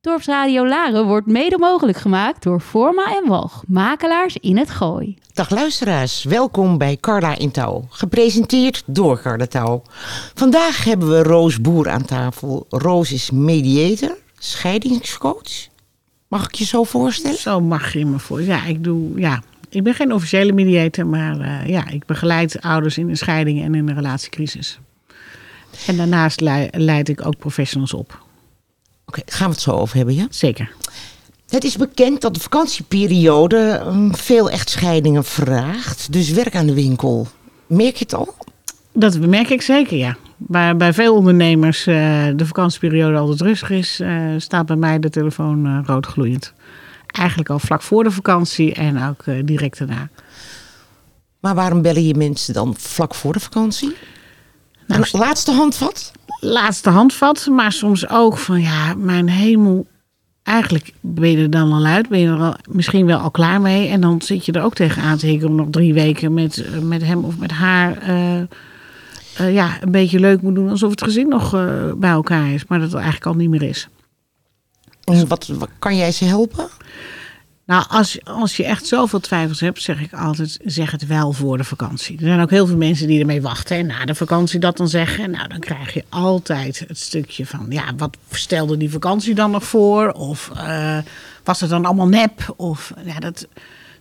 [0.00, 5.16] Dorpsradio Laren wordt mede mogelijk gemaakt door Forma en Walg, makelaars in het Gooi.
[5.32, 9.82] Dag luisteraars, welkom bij Carla in Touw, gepresenteerd door Carla Touw.
[10.34, 12.66] Vandaag hebben we Roos Boer aan tafel.
[12.68, 15.68] Roos is mediator, scheidingscoach.
[16.28, 17.38] Mag ik je zo voorstellen?
[17.38, 18.42] Zo mag je me voor.
[18.42, 19.20] Ja, ik doe.
[19.20, 23.62] Ja, ik ben geen officiële mediator, maar uh, ja, ik begeleid ouders in een scheiding
[23.62, 24.78] en in een relatiecrisis.
[25.86, 26.40] En daarnaast
[26.70, 28.26] leid ik ook professionals op.
[29.08, 30.26] Oké, okay, gaan we het zo over hebben, ja?
[30.30, 30.72] Zeker.
[31.48, 36.12] Het is bekend dat de vakantieperiode veel echtscheidingen vraagt.
[36.12, 37.28] Dus werk aan de winkel.
[37.66, 38.34] Merk je het al?
[38.92, 40.16] Dat merk ik zeker, ja.
[40.36, 41.94] Waar bij veel ondernemers uh,
[42.36, 46.52] de vakantieperiode altijd rustig is, uh, staat bij mij de telefoon uh, rood gloeiend.
[47.06, 50.08] Eigenlijk al vlak voor de vakantie en ook direct daarna.
[51.40, 53.96] Maar waarom bellen je mensen dan vlak voor de vakantie?
[54.88, 56.12] Nou, laatste handvat?
[56.40, 59.86] Laatste handvat, maar soms ook van ja, mijn hemel.
[60.42, 63.60] Eigenlijk ben je er dan al uit, ben je er al, misschien wel al klaar
[63.60, 63.88] mee.
[63.88, 67.02] En dan zit je er ook tegenaan te hikken om nog drie weken met, met
[67.02, 68.40] hem of met haar uh,
[69.40, 70.70] uh, ja, een beetje leuk moet doen.
[70.70, 73.62] Alsof het gezin nog uh, bij elkaar is, maar dat het eigenlijk al niet meer
[73.62, 73.88] is.
[75.04, 76.68] En wat, wat kan jij ze helpen?
[77.68, 81.56] Nou, als, als je echt zoveel twijfels hebt, zeg ik altijd: zeg het wel voor
[81.56, 82.18] de vakantie.
[82.18, 84.88] Er zijn ook heel veel mensen die ermee wachten en na de vakantie dat dan
[84.88, 85.30] zeggen.
[85.30, 89.64] Nou, dan krijg je altijd het stukje van: ja, wat stelde die vakantie dan nog
[89.64, 90.12] voor?
[90.12, 90.98] Of uh,
[91.44, 92.54] was het dan allemaal nep?
[92.56, 93.46] Of ja, dat.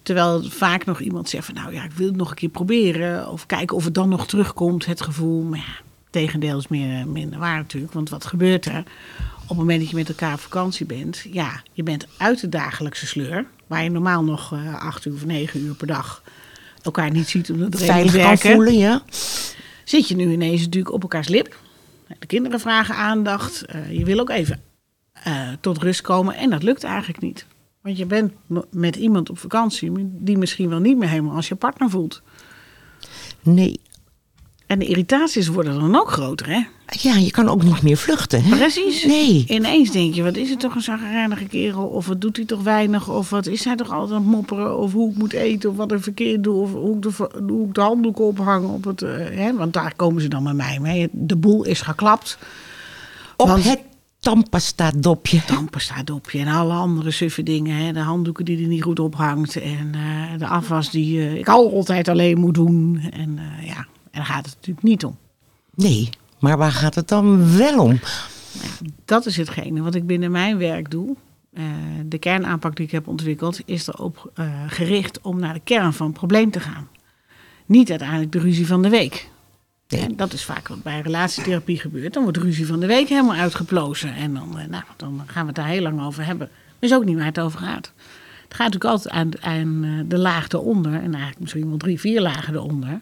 [0.02, 3.32] Terwijl vaak nog iemand zegt van nou ja, ik wil het nog een keer proberen.
[3.32, 5.44] Of kijken of het dan nog terugkomt, het gevoel.
[5.44, 7.94] Maar ja, tegendeel is meer, minder waar natuurlijk.
[7.94, 8.84] Want wat gebeurt er?
[9.42, 12.50] Op het moment dat je met elkaar op vakantie bent, ja, je bent uit de
[12.50, 13.46] dagelijkse sleur.
[13.68, 16.24] Waar je normaal nog uh, acht uur of negen uur per dag
[16.82, 19.02] elkaar niet ziet omdat er Veilig kan voelen, ja.
[19.84, 21.56] Zit je nu ineens natuurlijk op elkaars lip.
[22.20, 23.66] De kinderen vragen aandacht.
[23.76, 24.62] Uh, je wil ook even
[25.28, 27.46] uh, tot rust komen en dat lukt eigenlijk niet.
[27.82, 28.34] Want je bent
[28.72, 32.22] met iemand op vakantie die misschien wel niet meer helemaal als je partner voelt.
[33.42, 33.80] Nee.
[34.68, 36.62] En de irritaties worden dan ook groter, hè?
[37.00, 38.56] Ja, je kan ook niet meer vluchten, hè?
[38.56, 39.06] Precies.
[39.06, 39.46] Nee.
[39.48, 41.86] Ineens denk je, wat is het toch een zagrijnige kerel?
[41.86, 43.10] Of wat doet hij toch weinig?
[43.10, 44.78] Of wat is hij toch altijd aan het mopperen?
[44.78, 45.70] Of hoe ik moet eten?
[45.70, 46.62] Of wat ik verkeerd doe?
[46.62, 49.02] Of hoe ik de, hoe ik de handdoek ophang op het...
[49.02, 49.54] Uh, hè?
[49.54, 51.08] Want daar komen ze dan bij mij mee.
[51.12, 52.38] De boel is geklapt.
[53.36, 53.82] Op Want, het
[54.20, 55.44] tandpasta-dopje.
[55.46, 57.76] Tandpasta-dopje en alle andere suffe dingen.
[57.76, 57.94] Hè?
[57.94, 59.56] De handdoeken die er niet goed ophangt.
[59.56, 63.02] En uh, de afwas die uh, ik altijd alleen moet doen.
[63.12, 63.86] En ja,
[64.18, 65.18] en daar gaat het natuurlijk niet om.
[65.76, 68.00] Nee, maar waar gaat het dan wel om?
[68.62, 71.16] Nou, dat is hetgene wat ik binnen mijn werk doe.
[72.06, 74.32] de kernaanpak die ik heb ontwikkeld is erop
[74.68, 76.88] gericht om naar de kern van het probleem te gaan.
[77.66, 79.30] Niet uiteindelijk de ruzie van de week.
[79.88, 82.14] En dat is vaak wat bij relatietherapie gebeurt.
[82.14, 84.16] Dan wordt ruzie van de week helemaal uitgeplozen.
[84.16, 86.50] En dan, nou, dan gaan we het daar heel lang over hebben.
[86.52, 87.92] Maar is ook niet waar het over gaat.
[88.44, 90.94] Het gaat natuurlijk altijd aan, aan de laag eronder.
[90.94, 93.02] En eigenlijk misschien wel drie, vier lagen eronder.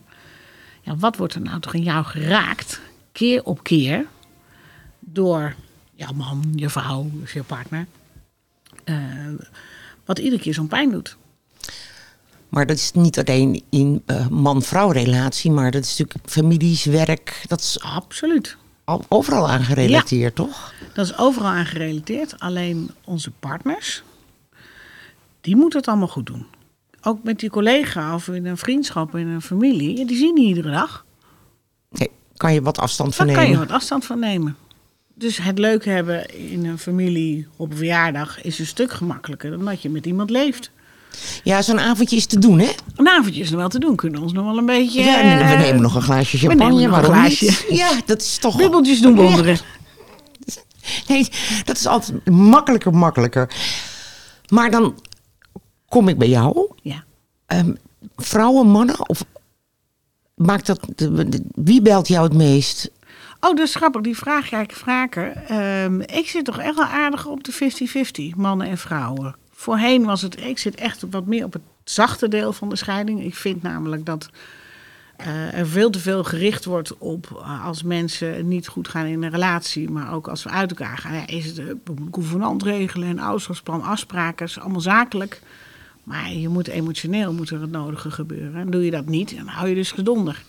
[0.85, 2.81] Ja, wat wordt er nou toch in jou geraakt,
[3.11, 4.05] keer op keer,
[4.99, 5.55] door
[5.95, 7.87] jouw man, je vrouw, dus je partner.
[8.85, 8.97] Uh,
[10.05, 11.17] wat iedere keer zo'n pijn doet.
[12.49, 17.43] Maar dat is niet alleen in uh, man-vrouw relatie, maar dat is natuurlijk families, werk.
[17.47, 18.57] Dat is absoluut.
[19.07, 20.73] Overal aan gerelateerd, ja, toch?
[20.93, 22.39] Dat is overal aan gerelateerd.
[22.39, 24.03] Alleen onze partners,
[25.41, 26.45] die moeten het allemaal goed doen.
[27.07, 30.71] Ook met die collega of in een vriendschap, in een familie, die zien die iedere
[30.71, 31.05] dag.
[31.89, 33.51] Nee, kan je wat afstand van Daar nemen?
[33.51, 34.55] kan je wat afstand van nemen.
[35.13, 39.65] Dus het leuk hebben in een familie op een verjaardag is een stuk gemakkelijker dan
[39.65, 40.71] dat je met iemand leeft.
[41.43, 42.69] Ja, zo'n avondje is te doen, hè?
[42.95, 43.95] Een avondje is nog wel te doen.
[43.95, 45.03] Kunnen we ons nog wel een beetje...
[45.03, 46.89] Ja, we nemen nog een glaasje champagne.
[46.89, 47.45] Waarom een glaasje.
[47.45, 47.65] Niet?
[47.69, 48.57] Ja, dat is toch...
[48.57, 49.57] Bubbeltjes doen wonderen.
[51.07, 51.27] Nee,
[51.65, 53.49] dat is altijd makkelijker, makkelijker.
[54.49, 54.99] Maar dan
[55.89, 56.71] kom ik bij jou.
[56.81, 57.03] Ja.
[57.47, 57.77] Um,
[58.15, 59.09] vrouwen, mannen?
[59.09, 59.25] Of
[60.35, 60.79] maakt dat...
[61.55, 62.91] Wie belt jou het meest?
[63.39, 64.01] Oh, dat is grappig.
[64.01, 65.51] Die vraag krijg ik vaker.
[65.83, 68.35] Um, ik zit toch echt wel aardig op de 50-50.
[68.35, 69.35] Mannen en vrouwen.
[69.51, 73.23] Voorheen was het, ik zit echt wat meer op het zachte deel van de scheiding.
[73.23, 74.29] Ik vind namelijk dat
[75.21, 79.23] uh, er veel te veel gericht wordt op uh, als mensen niet goed gaan in
[79.23, 81.13] een relatie, maar ook als we uit elkaar gaan.
[81.13, 81.71] Ja, is het uh,
[82.11, 85.41] convenant regelen en ouderschapsplan, afspraken, is allemaal zakelijk.
[86.05, 88.61] Maar je moet emotioneel moet er het nodige gebeuren.
[88.61, 90.43] En doe je dat niet, dan hou je dus gedonder.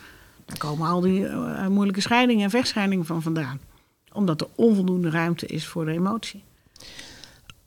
[0.44, 1.28] Dan komen al die
[1.68, 3.60] moeilijke scheidingen en vechtscheidingen van vandaan.
[4.12, 6.42] Omdat er onvoldoende ruimte is voor de emotie.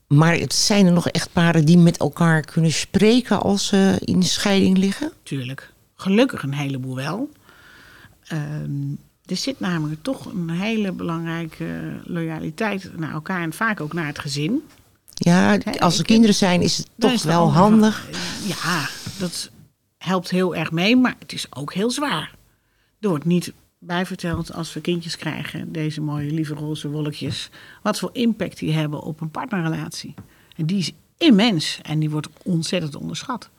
[0.07, 4.77] Maar het zijn er nog echtparen die met elkaar kunnen spreken als ze in scheiding
[4.77, 5.11] liggen?
[5.23, 5.73] Tuurlijk.
[5.95, 7.29] Gelukkig een heleboel wel.
[8.33, 8.39] Uh,
[9.25, 14.19] er zit namelijk toch een hele belangrijke loyaliteit naar elkaar en vaak ook naar het
[14.19, 14.63] gezin.
[15.21, 18.09] Ja, als er kinderen zijn is het toch is wel handig.
[18.45, 18.89] Ja,
[19.19, 19.49] dat
[19.97, 22.35] helpt heel erg mee, maar het is ook heel zwaar.
[22.99, 27.49] Er wordt niet bijverteld als we kindjes krijgen, deze mooie lieve roze wolkjes,
[27.81, 30.13] wat voor impact die hebben op een partnerrelatie.
[30.55, 33.49] En die is immens en die wordt ontzettend onderschat.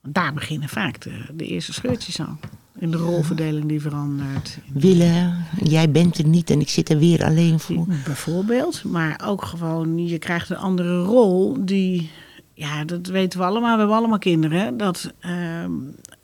[0.00, 2.40] Want daar beginnen vaak de, de eerste scheurtjes aan.
[2.78, 4.58] In de rolverdeling die verandert.
[4.72, 7.86] Willem, jij bent er niet en ik zit er weer alleen voor.
[8.04, 12.10] Bijvoorbeeld, maar ook gewoon, je krijgt een andere rol die,
[12.54, 15.70] ja, dat weten we allemaal, we hebben allemaal kinderen, dat ehm,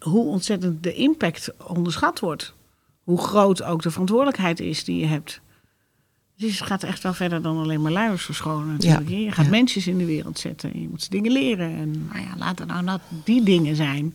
[0.00, 2.54] hoe ontzettend de impact onderschat wordt.
[3.02, 5.40] Hoe groot ook de verantwoordelijkheid is die je hebt.
[6.36, 9.08] Dus het gaat echt wel verder dan alleen maar luiers verschonen natuurlijk.
[9.08, 9.50] Ja, Je gaat ja.
[9.50, 11.76] mensen in de wereld zetten, je moet ze dingen leren.
[11.76, 14.14] En nou ja, laten nou dat die dingen zijn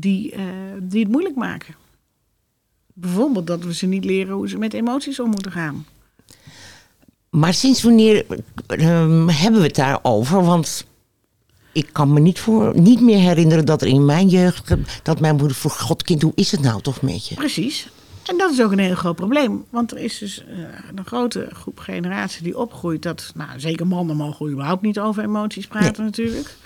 [0.00, 0.42] die, eh,
[0.80, 1.74] die het moeilijk maken.
[2.92, 5.86] Bijvoorbeeld dat we ze niet leren hoe ze met emoties om moeten gaan.
[7.30, 8.26] Maar sinds wanneer
[8.66, 10.44] ehm, hebben we het daarover?
[10.44, 10.86] Want
[11.72, 14.74] ik kan me niet, voor, niet meer herinneren dat er in mijn jeugd...
[15.02, 17.34] dat mijn moeder vroeg, god kind, hoe is het nou toch met je?
[17.34, 17.88] Precies.
[18.28, 19.64] En dat is ook een heel groot probleem.
[19.70, 20.58] Want er is dus eh,
[20.94, 23.02] een grote groep generatie die opgroeit.
[23.02, 26.56] Dat, nou, zeker mannen mogen überhaupt niet over emoties praten natuurlijk.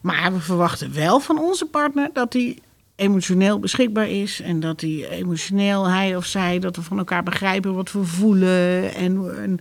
[0.00, 2.58] Maar we verwachten wel van onze partner dat hij
[3.00, 4.40] emotioneel beschikbaar is.
[4.40, 8.94] En dat hij emotioneel, hij of zij, dat we van elkaar begrijpen wat we voelen.
[8.94, 9.60] En,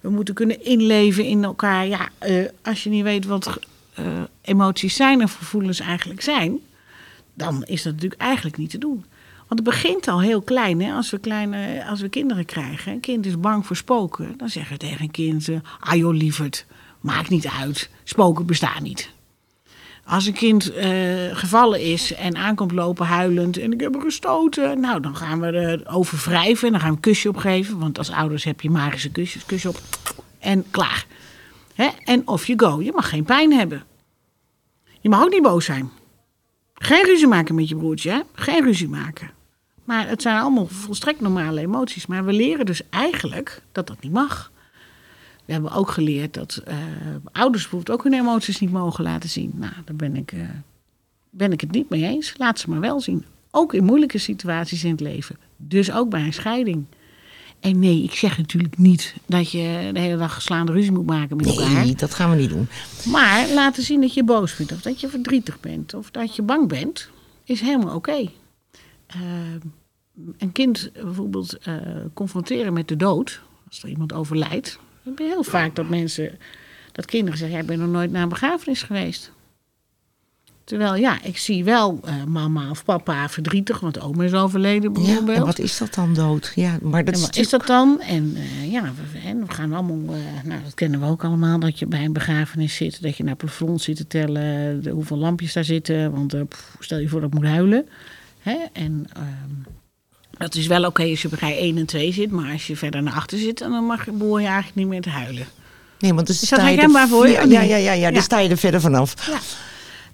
[0.00, 1.86] we moeten kunnen inleven in elkaar.
[1.86, 3.58] Ja, eh, als je niet weet wat
[3.94, 4.06] eh,
[4.42, 6.58] emoties zijn en gevoelens eigenlijk zijn,
[7.34, 9.04] dan is dat natuurlijk eigenlijk niet te doen.
[9.48, 10.82] Want het begint al heel klein.
[10.82, 10.92] Hè?
[10.92, 14.34] Als, we kleine, als we kinderen krijgen, een kind is bang voor spoken.
[14.36, 16.66] Dan zeggen we tegen een kind, eh, ah joh lieverd,
[17.00, 17.90] maakt niet uit.
[18.04, 19.12] Spoken bestaan niet.
[20.06, 20.88] Als een kind eh,
[21.32, 24.80] gevallen is en aankomt lopen huilend en ik heb hem gestoten.
[24.80, 27.78] Nou, dan gaan we er over wrijven en dan gaan we een kusje op geven.
[27.78, 29.80] Want als ouders heb je magische kusjes, kus op
[30.38, 31.06] en klaar.
[32.04, 32.82] En off you go.
[32.82, 33.82] Je mag geen pijn hebben.
[35.00, 35.90] Je mag ook niet boos zijn.
[36.74, 38.20] Geen ruzie maken met je broertje, hè?
[38.34, 39.30] Geen ruzie maken.
[39.84, 42.06] Maar het zijn allemaal volstrekt normale emoties.
[42.06, 44.52] Maar we leren dus eigenlijk dat dat niet mag.
[45.44, 46.76] We hebben ook geleerd dat eh,
[47.32, 49.52] ouders bijvoorbeeld ook hun emoties niet mogen laten zien.
[49.54, 50.40] Nou, daar ben ik, eh,
[51.30, 52.34] ben ik het niet mee eens.
[52.36, 53.24] Laat ze maar wel zien.
[53.50, 55.36] Ook in moeilijke situaties in het leven.
[55.56, 56.84] Dus ook bij een scheiding.
[57.60, 61.36] En nee, ik zeg natuurlijk niet dat je de hele dag slaande ruzie moet maken
[61.36, 61.84] met elkaar.
[61.84, 62.68] Nee, dat gaan we niet doen.
[63.04, 66.42] Maar laten zien dat je boos bent, of dat je verdrietig bent, of dat je
[66.42, 67.10] bang bent,
[67.44, 68.30] is helemaal oké.
[69.06, 69.18] Eh,
[70.38, 71.58] een kind bijvoorbeeld
[72.14, 74.78] confronteren met de dood, als er iemand overlijdt.
[75.04, 76.38] Dan heb je heel vaak dat mensen,
[76.92, 79.32] dat kinderen zeggen: Jij bent nog nooit naar een begrafenis geweest.
[80.64, 85.00] Terwijl ja, ik zie wel eh, mama of papa verdrietig, want oma is overleden Ja,
[85.00, 85.38] bijvoorbeeld.
[85.38, 86.52] en wat is dat dan dood?
[86.54, 88.00] Ja, maar dat En is, wat is dat dan?
[88.00, 91.58] En eh, ja, we, en we gaan allemaal, eh, nou dat kennen we ook allemaal,
[91.58, 95.16] dat je bij een begrafenis zit, dat je naar plafond zit te tellen, de, hoeveel
[95.16, 97.88] lampjes daar zitten, want pff, stel je voor dat moet huilen.
[98.40, 98.56] Hè?
[98.72, 99.70] En ehm,
[100.38, 102.76] dat is wel oké als je bij rij 1 en 2 zit, maar als je
[102.76, 105.46] verder naar achter zit, dan mag, behoor je eigenlijk niet meer te huilen.
[105.98, 108.48] Nee, want dan Is dat herkenbaar voor je, Ja, ja, ja, ja, dan sta je
[108.48, 109.26] er verder vanaf.
[109.26, 109.38] Ja.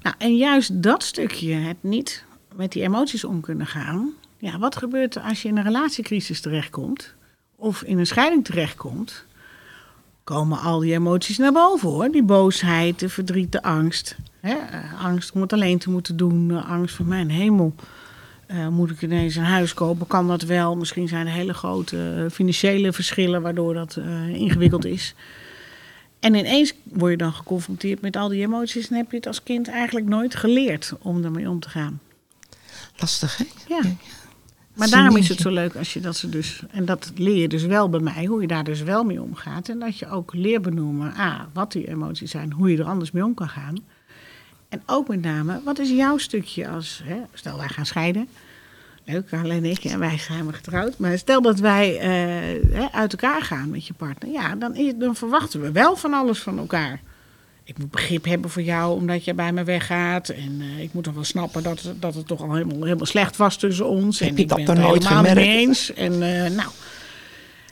[0.03, 2.25] Nou, en juist dat stukje, het niet
[2.57, 4.11] met die emoties om kunnen gaan.
[4.39, 7.15] Ja, wat gebeurt er als je in een relatiecrisis terechtkomt?
[7.57, 9.25] Of in een scheiding terechtkomt?
[10.25, 12.09] Komen al die emoties naar boven hoor.
[12.11, 14.17] Die boosheid, de verdriet, de angst.
[14.41, 14.55] Hè?
[14.55, 16.51] eh, Angst om het alleen te moeten doen.
[16.51, 17.75] eh, Angst van mijn hemel.
[18.51, 20.07] Eh, moet ik ineens een huis kopen?
[20.07, 20.77] Kan dat wel?
[20.77, 25.15] Misschien zijn er hele grote eh, financiële verschillen waardoor dat eh, ingewikkeld is.
[26.21, 29.43] En ineens word je dan geconfronteerd met al die emoties en heb je het als
[29.43, 32.01] kind eigenlijk nooit geleerd om ermee om te gaan.
[32.97, 33.45] Lastig, hè?
[33.69, 33.81] Ja.
[34.75, 37.49] Maar daarom is het zo leuk als je dat ze dus, en dat leer je
[37.49, 39.69] dus wel bij mij, hoe je daar dus wel mee omgaat.
[39.69, 43.11] En dat je ook leert benoemen, ah, wat die emoties zijn, hoe je er anders
[43.11, 43.77] mee om kan gaan.
[44.71, 48.29] En ook met name, wat is jouw stukje als, hè, stel wij gaan scheiden.
[49.05, 50.99] Leuk, alleen ik en wij zijn getrouwd.
[50.99, 54.33] Maar stel dat wij eh, uit elkaar gaan met je partner.
[54.33, 57.01] Ja, dan, is, dan verwachten we wel van alles van elkaar.
[57.65, 60.29] Ik moet begrip hebben voor jou omdat je bij me weggaat.
[60.29, 63.07] En eh, ik moet dan wel snappen dat, het- dat het toch al helemaal, helemaal
[63.07, 64.19] slecht was tussen ons.
[64.19, 65.69] Heb en ik dat ben dan het nooit helemaal niet mee gemerkt?
[65.69, 65.93] eens.
[65.95, 66.69] En, eh, nou.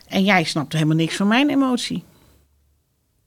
[0.07, 2.03] en jij snapt helemaal niks van mijn emotie.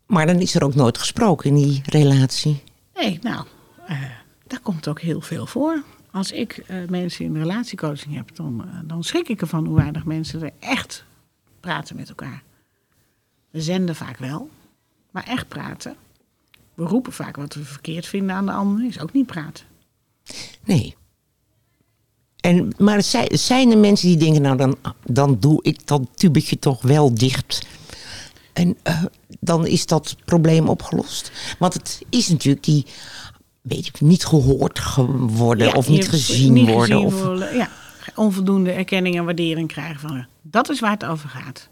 [0.07, 2.63] Maar dan is er ook nooit gesproken in die relatie.
[2.95, 3.45] Nee, nou,
[3.87, 4.03] eh,
[4.47, 5.83] daar komt ook heel veel voor.
[6.11, 10.05] Als ik eh, mensen in relatiecoaching heb, dan, eh, dan schrik ik ervan hoe weinig
[10.05, 11.05] mensen er echt
[11.61, 12.43] praten met elkaar.
[13.51, 14.51] We zenden vaak wel,
[15.11, 15.97] maar echt praten.
[16.75, 19.65] We roepen vaak wat we verkeerd vinden aan de ander, is ook niet praten.
[20.65, 20.97] Nee.
[22.41, 26.59] En, maar zijn, zijn er mensen die denken, nou dan, dan doe ik dat tubetje
[26.59, 27.67] toch wel dicht.
[28.53, 28.77] En
[29.41, 31.33] dan is dat probleem opgelost.
[31.59, 32.87] Want het is natuurlijk die,
[33.63, 36.97] weet ik, niet gehoord geworden Ja, of niet gezien niet worden.
[36.97, 37.69] gezien of, worden, ja,
[38.15, 40.27] onvoldoende erkenning en waardering krijgen van.
[40.43, 41.69] Dat is waar het over gaat.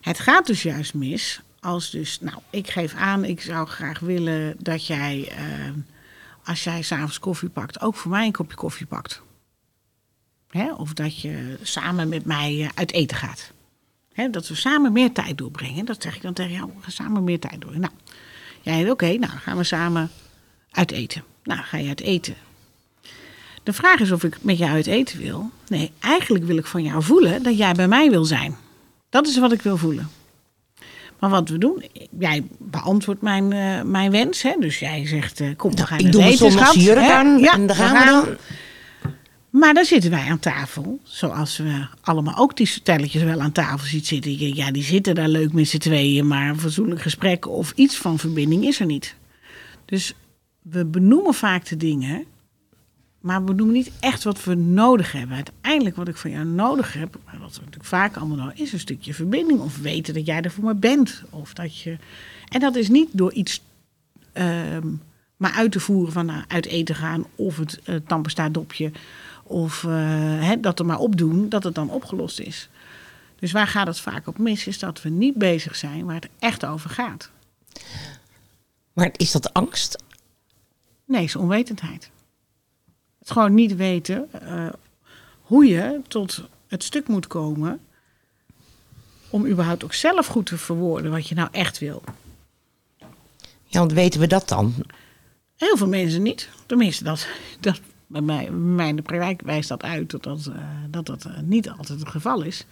[0.00, 4.54] Het gaat dus juist mis als dus, nou, ik geef aan, ik zou graag willen
[4.58, 5.70] dat jij, eh,
[6.44, 9.22] als jij s'avonds koffie pakt, ook voor mij een kopje koffie pakt.
[10.48, 10.72] Hè?
[10.72, 13.52] Of dat je samen met mij eh, uit eten gaat.
[14.12, 14.30] Hè?
[14.30, 15.84] Dat we samen meer tijd doorbrengen.
[15.84, 17.90] Dat zeg ik dan tegen jou, we gaan samen meer tijd doorbrengen.
[17.90, 18.16] Nou,
[18.60, 20.10] jij, oké, nou gaan we samen
[20.72, 21.24] uit eten.
[21.44, 22.34] Nou, ga je uit eten.
[23.62, 25.50] De vraag is of ik met jou uit eten wil.
[25.68, 28.56] Nee, eigenlijk wil ik van jou voelen dat jij bij mij wil zijn.
[29.10, 30.10] Dat is wat ik wil voelen.
[31.18, 31.84] Maar wat we doen,
[32.18, 34.42] jij beantwoordt mijn, eh, mijn wens.
[34.42, 34.54] Hè?
[34.58, 36.88] Dus jij zegt, eh, kom, we Nou, gaan ik uit doe eten, schat.
[36.98, 38.36] aan Ja, en daar gaan we dan.
[39.50, 43.86] Maar dan zitten wij aan tafel, zoals we allemaal ook die stelletjes wel aan tafel
[43.86, 44.54] ziet zitten.
[44.54, 48.18] Ja, die zitten daar leuk met z'n tweeën, maar een fatsoenlijk gesprek of iets van
[48.18, 49.14] verbinding is er niet.
[49.84, 50.14] Dus
[50.62, 52.24] we benoemen vaak de dingen,
[53.20, 55.36] maar we benoemen niet echt wat we nodig hebben.
[55.36, 58.78] Uiteindelijk wat ik van jou nodig heb, wat we natuurlijk vaak allemaal nodig is een
[58.78, 59.60] stukje verbinding.
[59.60, 61.22] Of weten dat jij er voor me bent.
[61.30, 61.96] Of dat je...
[62.48, 63.62] En dat is niet door iets
[64.32, 64.88] ehm,
[65.36, 68.92] maar uit te voeren van nou, uit eten gaan of het uh, dopje
[69.42, 72.68] of eh, dat er maar opdoen, dat het dan opgelost is.
[73.38, 76.28] Dus waar gaat het vaak op mis, is dat we niet bezig zijn waar het
[76.38, 77.30] echt over gaat.
[78.92, 80.02] Maar is dat angst?
[81.12, 82.10] Nee, is onwetendheid.
[83.18, 84.68] Het gewoon niet weten uh,
[85.40, 87.80] hoe je tot het stuk moet komen
[89.30, 92.02] om überhaupt ook zelf goed te verwoorden wat je nou echt wil.
[93.66, 94.74] Ja, want weten we dat dan?
[95.56, 96.48] Heel veel mensen niet.
[96.66, 97.26] Tenminste, dat,
[97.60, 100.54] dat, bij mij, bij mij in de praktijk wijst dat uit dat dat, uh,
[100.90, 102.66] dat, dat uh, niet altijd het geval is.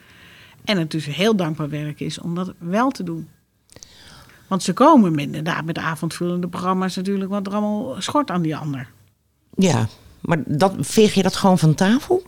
[0.65, 3.29] En het dus heel dankbaar werk is om dat wel te doen.
[4.50, 8.57] Want ze komen met, inderdaad met avondvullende programma's natuurlijk, wat er allemaal schort aan die
[8.57, 8.88] ander.
[9.54, 9.88] Ja,
[10.21, 12.23] maar dat, veeg je dat gewoon van tafel?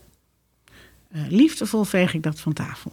[1.12, 2.92] Uh, liefdevol veeg ik dat van tafel.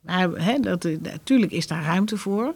[0.00, 2.54] Maar, dat, natuurlijk is daar ruimte voor.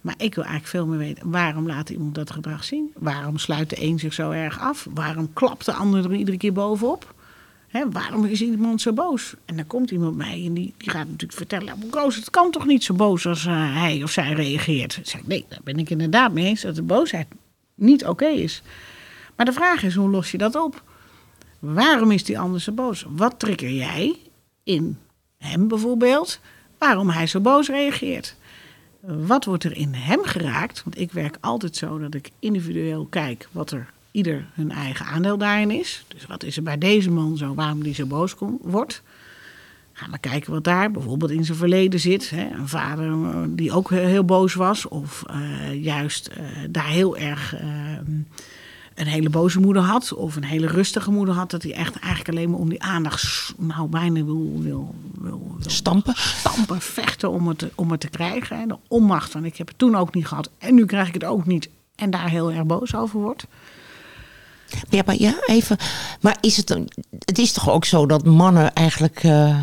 [0.00, 2.92] Maar ik wil eigenlijk veel meer weten, waarom laat iemand dat gedrag zien?
[2.96, 4.86] Waarom sluit de een zich zo erg af?
[4.94, 7.14] Waarom klapt de ander er iedere keer bovenop?
[7.70, 9.34] Waarom is iemand zo boos?
[9.44, 11.90] En dan komt iemand mij en die, die gaat natuurlijk vertellen...
[11.90, 14.94] Koos, het kan toch niet zo boos als uh, hij of zij reageert?
[14.94, 16.60] Dan zeg nee, daar ben ik inderdaad mee eens...
[16.60, 17.26] dat de boosheid
[17.74, 18.62] niet oké is.
[19.36, 20.82] Maar de vraag is, hoe los je dat op?
[21.58, 23.04] Waarom is die ander zo boos?
[23.08, 24.16] Wat trigger jij
[24.62, 24.98] in
[25.38, 26.40] hem bijvoorbeeld...
[26.78, 28.36] waarom hij zo boos reageert?
[29.00, 30.82] Wat wordt er in hem geraakt?
[30.84, 35.38] Want ik werk altijd zo dat ik individueel kijk wat er ieder hun eigen aandeel
[35.38, 36.04] daarin is.
[36.08, 39.02] Dus wat is er bij deze man zo, waarom die zo boos wordt?
[39.92, 42.30] Gaan we kijken wat daar bijvoorbeeld in zijn verleden zit.
[42.30, 42.48] Hè?
[42.50, 43.16] Een vader
[43.56, 47.60] die ook heel boos was, of uh, juist uh, daar heel erg uh,
[48.94, 52.28] een hele boze moeder had, of een hele rustige moeder had, dat hij echt eigenlijk
[52.28, 56.14] alleen maar om die aandacht, nou bijna wil, wil, wil, wil stampen.
[56.16, 58.60] Stampen, vechten om het, om het te krijgen.
[58.60, 61.14] En de onmacht van ik heb het toen ook niet gehad en nu krijg ik
[61.14, 61.68] het ook niet.
[61.94, 63.46] En daar heel erg boos over wordt.
[64.88, 65.76] Ja, maar ja, even.
[66.20, 66.68] Maar is het,
[67.18, 69.58] het is toch ook zo dat mannen eigenlijk uh,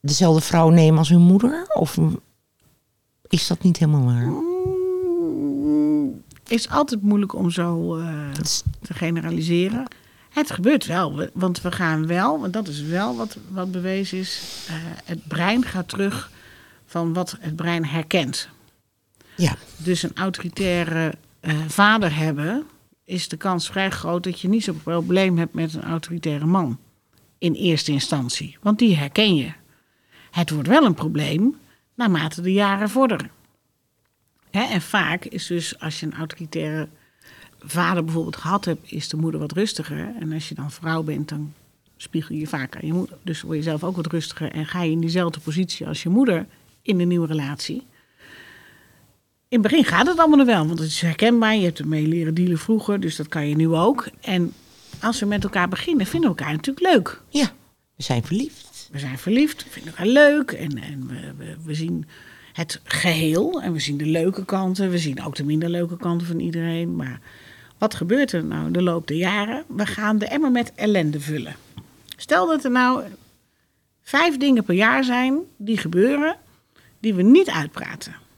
[0.00, 1.66] dezelfde vrouw nemen als hun moeder?
[1.74, 1.98] Of
[3.28, 4.26] is dat niet helemaal waar?
[4.26, 8.62] Mm, is altijd moeilijk om zo uh, is...
[8.82, 9.86] te generaliseren.
[10.30, 14.42] Het gebeurt wel, want we gaan wel, want dat is wel wat, wat bewezen is.
[14.68, 16.30] Uh, het brein gaat terug
[16.86, 18.48] van wat het brein herkent.
[19.36, 19.56] Ja.
[19.76, 21.14] Dus een autoritaire
[21.68, 22.66] vader hebben
[23.10, 26.78] is de kans vrij groot dat je niet zo'n probleem hebt met een autoritaire man.
[27.38, 28.56] In eerste instantie.
[28.62, 29.52] Want die herken je.
[30.30, 31.56] Het wordt wel een probleem
[31.94, 33.30] naarmate de jaren vorderen.
[34.50, 36.88] Hè, en vaak is dus als je een autoritaire
[37.58, 40.14] vader bijvoorbeeld gehad hebt, is de moeder wat rustiger.
[40.20, 41.52] En als je dan vrouw bent, dan
[41.96, 43.16] spiegel je vaak aan je moeder.
[43.22, 46.08] Dus word je zelf ook wat rustiger en ga je in diezelfde positie als je
[46.08, 46.46] moeder
[46.82, 47.86] in de nieuwe relatie.
[49.50, 51.56] In het begin gaat het allemaal wel, want het is herkenbaar.
[51.56, 54.08] Je hebt ermee leren dealen vroeger, dus dat kan je nu ook.
[54.20, 54.52] En
[55.00, 57.20] als we met elkaar beginnen, vinden we elkaar natuurlijk leuk.
[57.28, 57.52] Ja,
[57.96, 58.88] we zijn verliefd.
[58.92, 62.06] We zijn verliefd, we vinden elkaar leuk en, en we, we, we, zien
[62.52, 63.62] het geheel.
[63.62, 66.96] En we zien de leuke kanten, we zien ook de minder leuke kanten van iedereen.
[66.96, 67.20] Maar
[67.78, 69.64] wat gebeurt er nou de loop der jaren?
[69.66, 71.56] We gaan de emmer met ellende vullen.
[72.16, 73.02] Stel dat er nou
[74.02, 76.36] vijf dingen per jaar zijn die gebeuren,
[77.00, 78.28] die we niet uitpraten.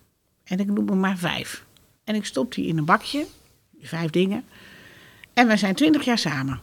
[0.53, 1.65] En ik noem er maar vijf.
[2.05, 3.27] En ik stop die in een bakje,
[3.71, 4.45] die vijf dingen.
[5.35, 6.61] En wij zijn twintig jaar samen.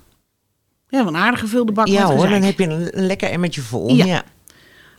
[0.90, 3.96] Ja, een aardig gevulde bak ja hoor, dan heb je een, lekker emmertje vol.
[3.96, 4.06] Ja.
[4.06, 4.24] Ja.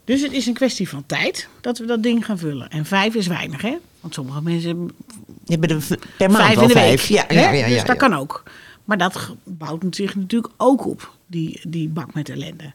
[0.04, 2.70] Dus het is een kwestie van tijd dat we dat ding gaan vullen.
[2.70, 3.76] En vijf is weinig, hè?
[4.00, 4.90] Want sommige mensen
[5.46, 7.08] hebben er v- per maand vijf in de vijf.
[7.08, 7.18] week.
[7.28, 8.42] Ja, ja, ja, dus dat kan ook.
[8.84, 12.72] Maar dat bouwt zich natuurlijk ook op, die, die bak met ellende.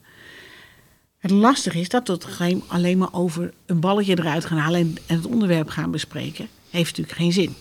[1.25, 5.15] Het lastige is dat we het alleen maar over een balletje eruit gaan halen en,
[5.15, 6.47] het onderwerp gaan bespreken.
[6.69, 7.55] Heeft natuurlijk geen zin.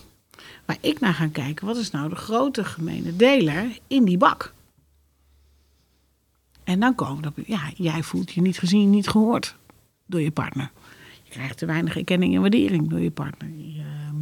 [0.65, 4.53] Waar ik naar ga kijken, wat is nou de grote gemene deler in die bak?
[6.65, 9.57] En dan komen op, ja, jij voelt je niet gezien, niet gehoord
[10.07, 10.71] door je partner.
[11.23, 13.49] Je krijgt te weinig erkenning en waardering door je partner.
[13.79, 14.17] Ehm,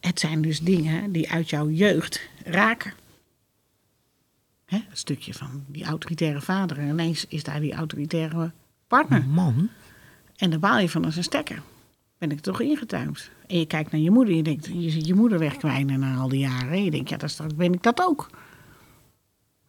[0.00, 2.92] het zijn dus dingen die uit jouw jeugd raken.
[4.70, 6.78] Hè, een stukje van die autoritaire vader.
[6.78, 8.52] En ineens is daar die autoritaire
[8.86, 9.26] partner.
[9.26, 9.68] Man,
[10.36, 11.62] En daar baal je van als een stekker.
[12.18, 13.30] Ben ik toch ingetuimd.
[13.46, 14.34] En je kijkt naar je moeder.
[14.34, 16.70] Je denkt, je ziet je moeder wegkwijnen na al die jaren.
[16.70, 18.30] En je denkt, ja, dan ben ik dat ook.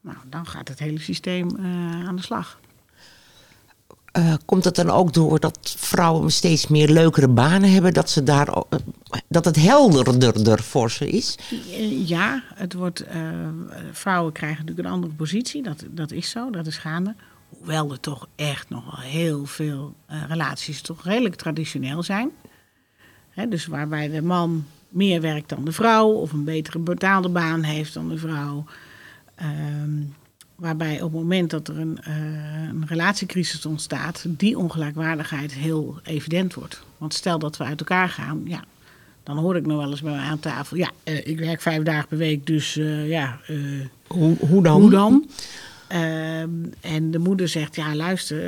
[0.02, 2.60] Nou, dan gaat het hele systeem eh, aan de slag.
[4.12, 7.94] Eh, komt het dan ook door dat vrouwen steeds meer leukere banen hebben?
[7.94, 8.64] Dat, ze daar,
[9.28, 11.38] dat het helderder voor ze is?
[12.06, 13.22] Ja, het wordt, eh,
[13.92, 15.64] vrouwen krijgen natuurlijk een andere positie.
[15.64, 17.16] Dat, dat is zo, dat is gaande.
[17.50, 22.32] Hoewel er toch echt nog wel heel veel eh, relaties toch redelijk traditioneel zijn.
[23.30, 27.64] Hè, dus waarbij de man meer werkt dan de vrouw, of een betere betaalde baan
[27.64, 28.66] heeft dan de vrouw.
[29.36, 30.02] Ehm,
[30.62, 32.16] waarbij op het moment dat er een, eh,
[32.70, 36.84] een relatiecrisis ontstaat, die ongelijkwaardigheid heel evident wordt.
[36.98, 38.64] Want stel dat we uit elkaar gaan, ja,
[39.24, 40.78] dan hoor ik nog wel eens bij mij aan tafel.
[40.78, 43.40] Ja, eh, ik werk vijf dagen per week, dus eh, ja,
[44.08, 44.82] Hoe, hoe dan?
[44.82, 45.30] hoe dan?
[45.88, 46.50] Ehm,
[46.82, 48.40] en de moeder zegt, ja luister,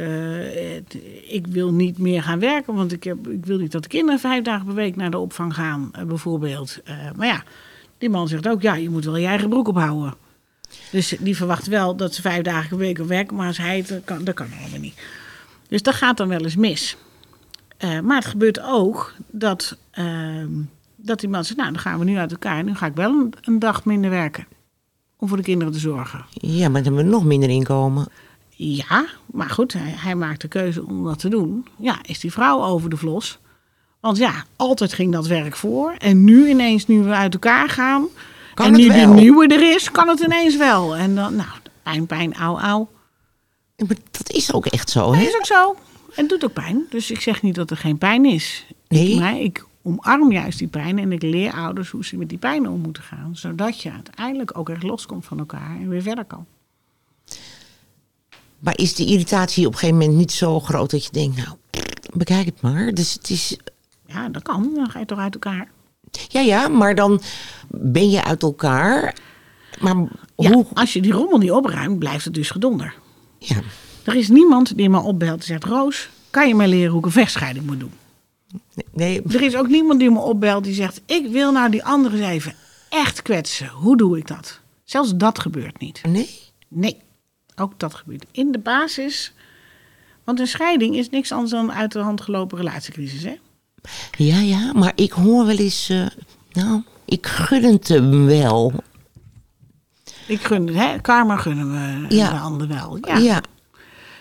[1.28, 4.20] ik wil niet meer gaan werken, want ik, heb, ik wil niet dat de kinderen
[4.20, 6.80] vijf dagen per week naar de opvang gaan, bijvoorbeeld.
[7.16, 7.44] Maar ja,
[7.98, 10.23] die man zegt ook, ja, je moet wel je eigen broek ophouden.
[10.92, 14.02] Dus die verwacht wel dat ze vijf dagen per week werken, maar als hij het
[14.06, 15.02] kan, dat kan allemaal niet.
[15.68, 16.98] Dus dat gaat dan wel eens mis.
[17.78, 20.50] Eh, maar het gebeurt ook dat, ehm,
[20.96, 23.10] dat die man zegt, nou dan gaan we nu uit elkaar, nu ga ik wel
[23.10, 24.48] een, een dag minder werken.
[25.18, 26.26] Om voor de kinderen te zorgen.
[26.34, 28.08] Ja, maar dan hebben we nog minder inkomen.
[28.50, 31.68] Ja, maar goed, hij, hij maakt de keuze om dat te doen.
[31.78, 33.40] Ja, is die vrouw over de vlos?
[34.00, 35.96] Want ja, altijd ging dat werk voor.
[35.98, 38.08] En nu ineens, nu we uit elkaar gaan...
[38.54, 38.96] Kan en nu wel?
[38.98, 40.96] die nieuwe er is, kan het ineens wel.
[40.96, 41.50] En dan, nou,
[41.84, 42.90] pijn, pijn, auw.
[43.76, 45.22] Ja, Maar dat is ook echt zo, Dat hè?
[45.22, 45.76] is ook zo.
[46.16, 46.86] En het doet ook pijn.
[46.90, 48.66] Dus ik zeg niet dat er geen pijn is.
[48.88, 49.20] Nee.
[49.20, 51.00] Maar ik omarm juist die pijn.
[51.00, 53.36] En ik leer ouders hoe ze met die pijn om moeten gaan.
[53.36, 56.46] Zodat je uiteindelijk ook echt loskomt van elkaar en weer verder kan.
[58.60, 61.58] Maar is de irritatie op een gegeven moment niet zo groot dat je denkt, nou,
[62.14, 62.94] bekijk het maar.
[62.94, 63.58] Dus het is,
[64.06, 64.72] Ja, dat kan.
[64.76, 65.68] Dan ga je toch uit elkaar.
[66.28, 67.22] Ja, ja, maar dan
[67.68, 69.16] ben je uit elkaar.
[69.80, 69.96] Maar
[70.38, 72.96] Ja, hoe, als je die rommel niet opruimt, blijft het dus gedonder.
[73.40, 73.56] ja,
[74.04, 75.64] Er is niemand die me opbelt en zegt...
[75.64, 77.92] Roos, kan je mij leren hoe ik een vechtscheiding moet doen?
[78.94, 81.02] nee, Er is ook niemand die me opbelt die zegt...
[81.06, 82.56] ik wil nou die anderen eens even
[82.90, 83.68] echt kwetsen.
[83.68, 84.60] Hoe doe ik dat?
[84.84, 86.02] Zelfs dat gebeurt niet.
[86.08, 86.30] nee.
[86.68, 86.98] Nee,
[87.56, 88.26] ook dat gebeurt.
[88.32, 89.34] In de basis...
[90.24, 93.36] Want een scheiding is niks anders dan een uit de hand gelopen relatiecrisis, hè?
[94.18, 96.06] Ja, ja, maar ik hoor wel eens, eh,
[96.52, 98.74] nou, ik gun het hem wel.
[100.28, 101.00] Ik gun het, hè?
[101.02, 101.72] Karma gunnen
[102.08, 102.30] we Ja.
[102.30, 102.98] de ander wel.
[103.02, 103.18] Ja.
[103.18, 103.42] Ja.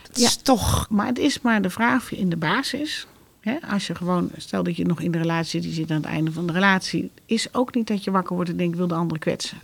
[0.09, 3.07] Het is toch, Maar het is maar de vraag in de basis.
[3.41, 5.97] Hè, als je gewoon, stel dat je nog in de relatie zit, je zit aan
[5.97, 8.87] het einde van de relatie, is ook niet dat je wakker wordt en denkt, wil
[8.87, 9.59] de ander kwetsen.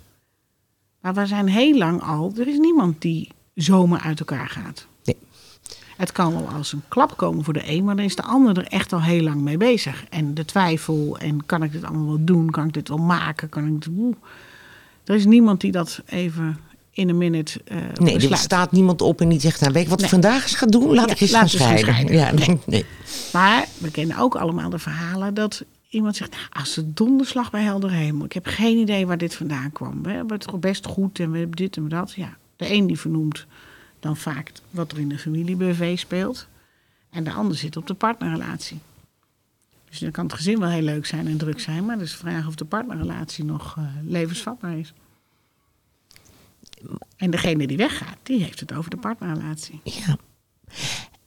[1.01, 4.87] Maar we zijn heel lang al, er is niemand die zomaar uit elkaar gaat.
[5.99, 8.59] Het kan wel als een klap komen voor de een, maar dan is de ander
[8.59, 10.05] er echt al heel lang mee bezig.
[10.11, 12.51] En de twijfel, en kan ik dit allemaal wel doen?
[12.51, 13.49] Kan ik dit wel maken?
[13.49, 13.89] Kan ik dit...
[13.99, 14.15] Oeh.
[15.05, 16.59] Er is niemand die dat even
[16.91, 19.89] in een minute eh nee, er staat niemand op en die zegt, nou, weet je
[19.89, 20.07] wat Nee.
[20.07, 20.95] ik vandaag eens ga doen?
[20.95, 21.79] Laat Ja, ik eens laat gaan scheiden.
[21.85, 22.15] scheiden.
[22.15, 22.85] Ja, nee, nee.
[23.33, 26.31] Maar we kennen ook allemaal de verhalen dat iemand zegt...
[26.31, 28.25] Nou, als de donderslag bij helder hemel.
[28.25, 30.03] Ik heb geen idee waar dit vandaan kwam.
[30.03, 32.13] We hebben het best goed en we hebben dit en dat.
[32.17, 33.47] Ja, de een die vernoemt
[34.01, 36.47] dan vaak wat er in de familie-BV speelt.
[37.11, 38.79] En de ander zit op de partnerrelatie.
[39.89, 41.85] Dus dan kan het gezin wel heel leuk zijn en druk zijn...
[41.85, 44.93] maar het is de vraag of de partnerrelatie nog eh, levensvatbaar is.
[47.17, 49.81] En degene die weggaat, die heeft het over de partnerrelatie.
[49.83, 50.17] Ja.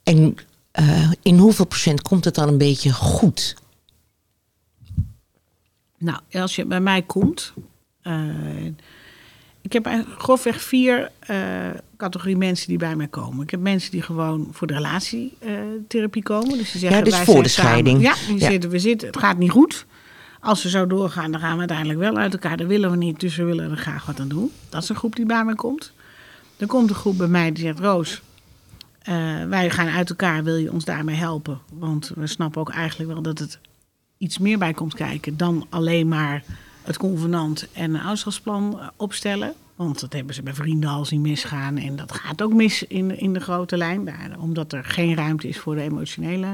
[0.03, 0.35] En
[0.71, 3.55] eh, in hoeveel procent komt het dan een beetje goed?
[5.97, 7.53] Nou, als je bij mij komt.
[8.01, 8.65] eh,
[9.61, 11.37] ik heb eigenlijk grofweg vier eh
[11.97, 13.43] categorie mensen die bij mij komen.
[13.43, 16.57] Ik heb mensen die gewoon voor de relatietherapie komen.
[16.57, 18.01] Dus die zeggen, Ja, dus wij voor zijn de samen- scheiding.
[18.01, 18.49] Ja, Ja.
[18.51, 19.85] Zitten, we zitten, het gaat niet goed.
[20.39, 22.57] Als we zo doorgaan, dan gaan we uiteindelijk wel uit elkaar.
[22.57, 24.51] Dat willen we niet, dus we willen er graag wat aan doen.
[24.69, 25.91] Dat is een groep die bij mij komt.
[26.57, 28.21] Dan komt een groep bij mij die zegt: Roos,
[29.01, 29.15] eh,
[29.49, 31.59] wij gaan uit elkaar, wil je ons daarmee helpen?
[31.73, 33.59] Want we snappen ook eigenlijk wel dat het
[34.17, 36.43] iets meer bij komt kijken dan alleen maar
[36.83, 39.53] het convenant en een ouderschapsplan eh, opstellen.
[39.75, 41.77] Want dat hebben ze bij vrienden al zien misgaan.
[41.77, 44.05] En dat gaat ook mis in, in de grote lijn.
[44.05, 46.47] Daar, omdat er geen ruimte is voor de emotionele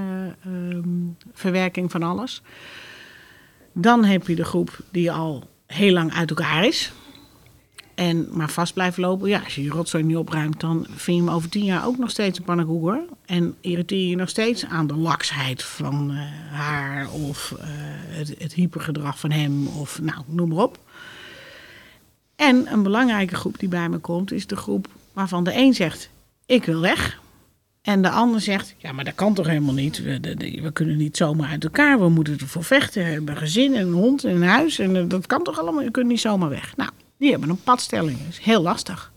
[0.44, 0.88] ehm,
[1.34, 2.42] verwerking van alles.
[3.74, 6.92] Dan heb je de groep die al heel lang uit elkaar is.
[7.98, 9.30] En maar vast blijft lopen.
[9.30, 11.98] Ja, als je je rotzooi niet opruimt, dan vind je hem over tien jaar ook
[11.98, 13.04] nog steeds een pannenkoeker.
[13.26, 16.18] En irriteer je nog steeds aan de laksheid van eh,
[16.52, 17.68] haar of eh,
[18.18, 20.80] het, het hypergedrag van hem of nou, noem maar op.
[22.36, 26.10] En een belangrijke groep die bij me komt, is de groep waarvan de een zegt:
[26.46, 27.20] Ik wil weg.
[27.82, 30.04] En de ander zegt: Ja, maar dat kan toch helemaal niet?
[30.04, 32.00] We, kunnen niet zomaar uit elkaar.
[32.00, 33.04] We moeten ervoor vechten.
[33.04, 34.80] We hebben gezin en een hond en een huis.
[34.80, 35.84] En eh, dat kan toch allemaal?
[35.84, 36.76] Je kunt niet zomaar weg.
[36.76, 38.18] Nou, die hebben een padstelling.
[38.18, 39.12] Dat is heel lastig.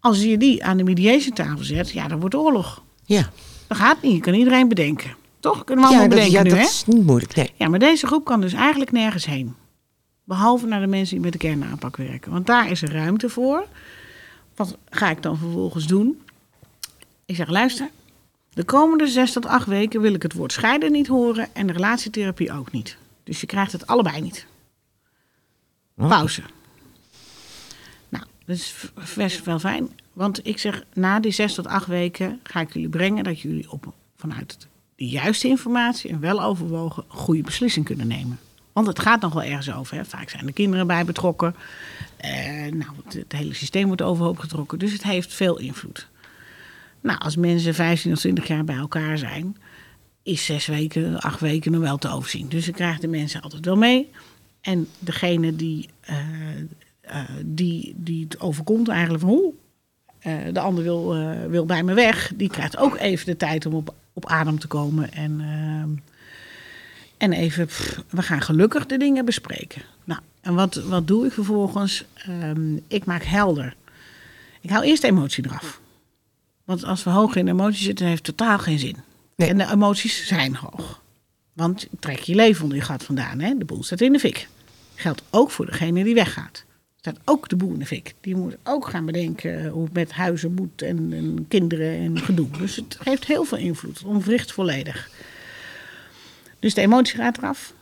[0.00, 2.82] Als je die aan de mediatietafel zet, ja, dan wordt oorlog.
[3.04, 3.30] Ja,
[3.66, 4.12] Dat gaat niet.
[4.12, 5.16] Je kan iedereen bedenken.
[5.40, 5.64] Toch?
[5.64, 7.34] Kunnen we allemaal ja, dat, bedenken ja, nu, dat is niet moeilijk.
[7.34, 7.52] Nee.
[7.54, 9.54] Ja, maar deze groep kan dus eigenlijk nergens heen.
[10.24, 12.32] Behalve naar de mensen die met de kernaanpak werken.
[12.32, 13.66] Want daar is er ruimte voor.
[14.56, 16.22] Wat ga ik dan vervolgens doen?
[17.26, 17.90] Ik zeg, luister.
[18.52, 21.72] De komende zes tot acht weken wil ik het woord scheiden niet horen en de
[21.72, 22.96] relatietherapie ook niet.
[23.24, 24.46] Dus je krijgt het allebei niet.
[25.96, 26.42] Pauze.
[28.08, 29.90] Nou, dat is best wel fijn.
[30.12, 33.70] Want ik zeg, na die zes tot acht weken ga ik jullie brengen dat jullie
[33.70, 38.38] op, vanuit de juiste informatie en wel overwogen goede beslissing kunnen nemen.
[38.72, 39.96] Want het gaat nog wel ergens over.
[39.96, 40.04] Hè?
[40.04, 41.54] Vaak zijn de kinderen bij betrokken.
[42.70, 44.78] Nou, het, hele systeem wordt overhoop getrokken.
[44.78, 46.08] Dus het heeft veel invloed.
[47.00, 49.56] Nou, als mensen 15 of 20 jaar bij elkaar zijn,
[50.22, 52.48] is zes weken, acht weken nog wel te overzien.
[52.48, 54.10] Dus ik krijg de mensen altijd wel mee.
[54.62, 56.16] En degene die, eh,
[57.00, 59.52] eh, die, die het overkomt eigenlijk van hoe
[60.52, 63.74] de ander wil, eh, wil bij me weg, die krijgt ook even de tijd om
[63.74, 65.12] op, op adem te komen.
[65.12, 65.40] En,
[67.16, 69.82] en even, pff, we gaan gelukkig de dingen bespreken.
[70.04, 72.04] Nou, en wat, wat doe ik vervolgens?
[72.14, 73.76] Ehm, ik maak helder.
[74.60, 75.80] Ik hou eerst de emotie eraf.
[76.64, 78.96] Want als we hoog in emotie zitten, heeft het totaal geen zin.
[79.36, 79.48] Nee.
[79.48, 81.01] En de emoties zijn hoog.
[81.52, 83.40] Want trek je leven onder je gat vandaan.
[83.40, 83.58] Hè?
[83.58, 84.48] De boel staat in de fik.
[84.94, 86.64] Geldt ook voor degene die weggaat.
[86.96, 88.14] Staat ook de boel in de fik.
[88.20, 92.48] Die moet ook gaan bedenken hoe het met huizen moet en, en kinderen en gedoe.
[92.58, 94.02] Dus het heeft heel veel invloed.
[94.24, 95.10] Het volledig.
[96.58, 97.74] Dus de emotie gaat eraf.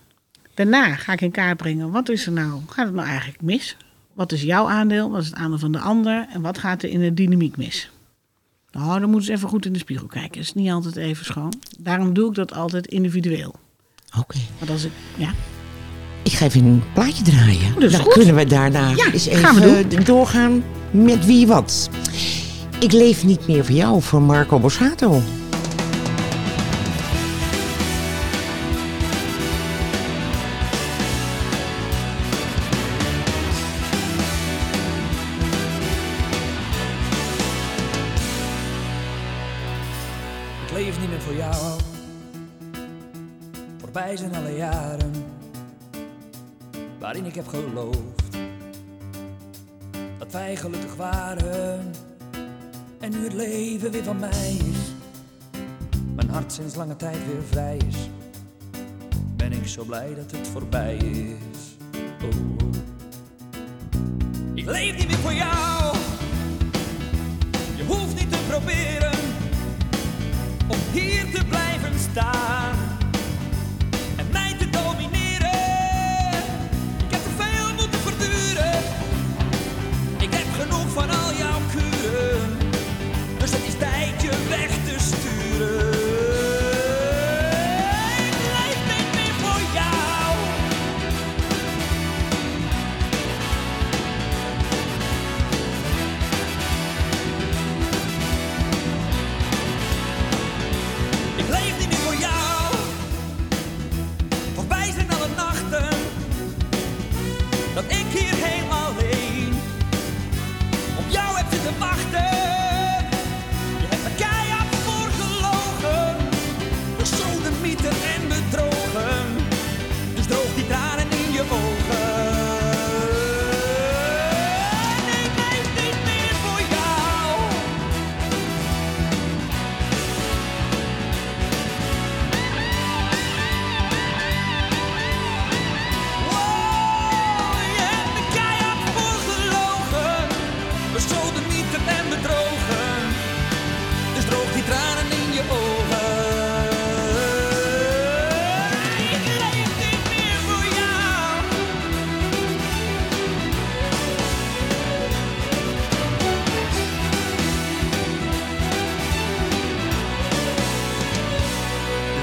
[0.54, 3.76] Daarna ga ik in kaart brengen, wat is er nou, gaat het nou eigenlijk mis?
[4.12, 5.10] Wat is jouw aandeel?
[5.10, 6.26] Wat is het aandeel van de ander?
[6.32, 7.90] En wat gaat er in de dynamiek mis?
[8.72, 10.30] Nou, dan moeten ze even goed in de spiegel kijken.
[10.38, 11.52] Het is niet altijd even schoon.
[11.78, 13.54] Daarom doe ik dat altijd individueel.
[14.18, 14.36] Oké.
[14.58, 15.30] Want als ik, ja,
[16.22, 17.82] Ik ga even een plaatje draaien.
[17.82, 18.12] is Dan goed.
[18.12, 21.90] kunnen we daarna Ja, eens gaan we even doorgaan met wie wat.
[22.78, 25.22] Ik leef niet meer voor jou, voor Marco Borsato.
[53.00, 54.92] En nu het leven weer van mij is,
[56.14, 57.96] mijn hart sinds lange tijd weer vrij is,
[59.36, 61.76] ben ik zo blij dat het voorbij is.
[62.22, 62.74] Oh, oh.
[64.54, 65.96] Ik leef niet meer voor jou.
[67.76, 69.18] Je hoeft niet te proberen
[70.68, 72.99] om hier te blijven staan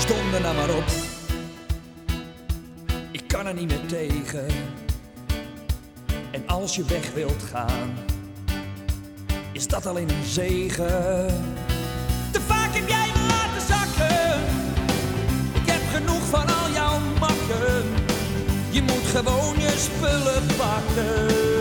[0.07, 0.83] Konden nou maar op.
[3.11, 4.45] Ik kan er niet meer tegen.
[6.31, 7.93] En als je weg wilt gaan,
[9.51, 11.27] is dat alleen een zegen.
[12.31, 14.39] Te vaak heb jij me laten zakken.
[15.53, 17.83] Ik heb genoeg van al jouw makken.
[18.69, 21.56] Je moet gewoon je spullen pakken.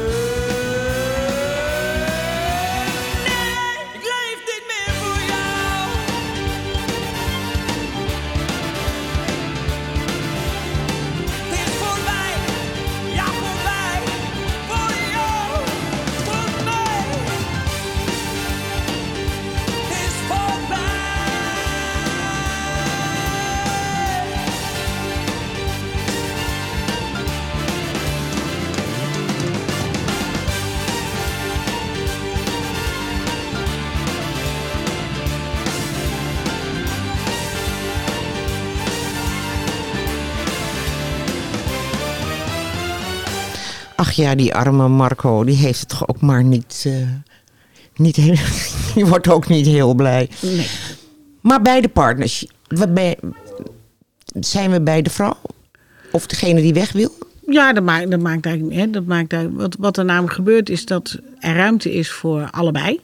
[44.16, 46.82] Ja, die arme Marco, die heeft het toch ook maar niet...
[46.86, 47.08] eh,
[47.96, 48.34] niet heel,
[48.94, 50.30] die wordt ook niet heel blij.
[50.42, 50.66] Nee.
[51.40, 52.46] Maar bij de partners,
[52.88, 53.18] bij-
[54.40, 55.36] zijn we bij de vrouw?
[56.12, 57.18] Of degene die weg wil?
[57.46, 58.84] Ja, dat maakt, dat maakt eigenlijk niet.
[58.84, 58.90] hè.
[58.90, 63.00] Dat maakt eigenlijk, wat, wat er namelijk gebeurt is dat er ruimte is voor allebei.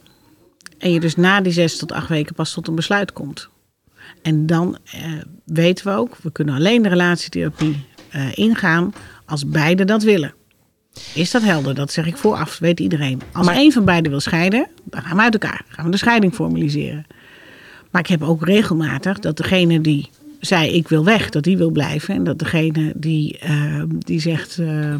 [0.78, 3.48] En je dus na die zes tot acht weken pas tot een besluit komt.
[4.22, 5.00] En dan eh,
[5.44, 8.94] weten we ook, we kunnen alleen de relatietherapie eh, ingaan
[9.26, 10.34] als beide dat willen.
[11.14, 11.74] Is dat helder?
[11.74, 13.20] Dat zeg ik vooraf, weet iedereen.
[13.32, 15.64] Als Maar- één van beiden wil scheiden, dan gaan we uit elkaar.
[15.68, 17.06] Gaan we de scheiding formaliseren.
[17.90, 21.70] Maar ik heb ook regelmatig dat degene die zei ik wil weg, dat die wil
[21.70, 22.14] blijven.
[22.14, 24.94] En dat degene die, eh, die zegt eh,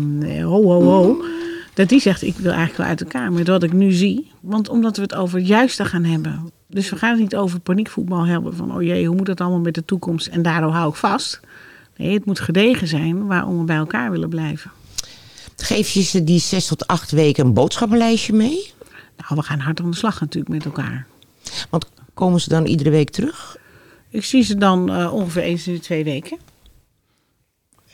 [0.44, 1.24] ho ho ho,
[1.74, 3.32] dat die zegt ik wil eigenlijk wel uit elkaar.
[3.32, 6.50] Maar wat ik nu zie, want omdat we het over het juiste gaan hebben.
[6.66, 9.60] Dus we gaan het niet over paniekvoetbal hebben van oh jee, hoe moet het allemaal
[9.60, 11.40] met de toekomst en daardoor hou ik vast.
[11.96, 14.70] Nee, het moet gedegen zijn waarom we bij elkaar willen blijven.
[15.62, 18.72] Geef je ze die zes tot acht weken een boodschappenlijstje mee?
[19.16, 21.06] Nou, we gaan hard aan de slag natuurlijk met elkaar.
[21.70, 23.56] Want komen ze dan iedere week terug?
[24.08, 26.38] Ik zie ze dan eh, ongeveer eens in de twee weken.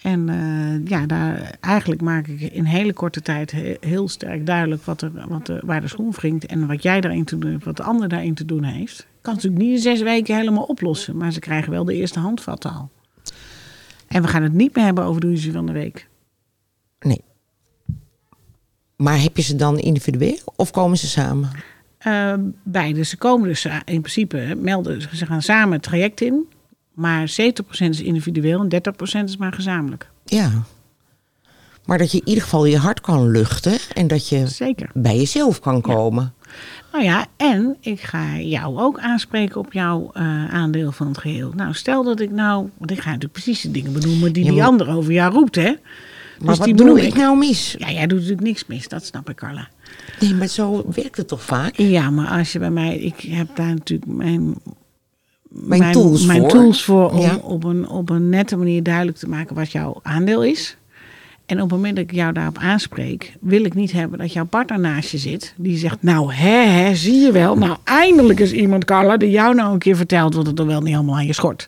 [0.02, 4.85] En eh, ja, daar, eigenlijk maak ik in hele korte tijd he- heel sterk duidelijk
[4.85, 6.46] wat er, wat er, waar de schoen wringt.
[6.46, 8.98] En wat jij daarin te doen hebt, wat de ander daarin te doen heeft.
[8.98, 11.16] Ik kan natuurlijk niet in zes weken helemaal oplossen.
[11.16, 12.90] Maar ze krijgen wel de eerste handvatten al.
[14.07, 16.09] En we gaan het niet meer hebben over de ruzie van de week.
[18.99, 21.51] Maar heb je ze dan individueel of komen ze samen?
[21.99, 23.03] Eh, beide.
[23.05, 26.47] Ze komen dus sa- in principe, melden, ze gaan samen het traject in.
[26.95, 30.11] Maar 70% is individueel en 30% is maar gezamenlijk.
[30.25, 30.51] Ja.
[31.85, 34.91] Maar dat je in ieder geval je hart kan luchten en dat je Zeker.
[34.95, 36.33] bij jezelf kan komen.
[36.93, 40.23] Nou ja, en ik ga jou ook aanspreken op jouw eh,
[40.55, 41.53] aandeel van het geheel.
[41.57, 44.51] Nou, stel dat ik nou, want ik ga natuurlijk precies de dingen benoemen die Ja,
[44.51, 45.73] die ander over jou roept, hè?
[46.40, 47.74] Maar dus die wat doe ik nou mis?
[47.79, 49.68] Ja, jij doet natuurlijk niks mis, dat snap ik, Carla.
[50.20, 51.77] Nee, maar zo werkt het toch vaak?
[51.77, 54.55] Ja, maar als je bij mij, ik heb daar natuurlijk mijn,
[55.51, 56.48] Mijn tools mijn voor.
[56.51, 57.37] tools voor om Ja.
[57.37, 60.77] op, een, op een nette manier duidelijk te maken wat jouw aandeel is.
[61.46, 64.44] En op het moment dat ik jou daarop aanspreek, wil ik niet hebben dat jouw
[64.44, 65.55] partner naast je zit.
[65.57, 67.57] Die zegt, nou hè, hè, zie je wel.
[67.57, 70.81] Nou, eindelijk is iemand, Carla, die jou nou een keer vertelt wat het er wel
[70.81, 71.66] niet allemaal aan je schort.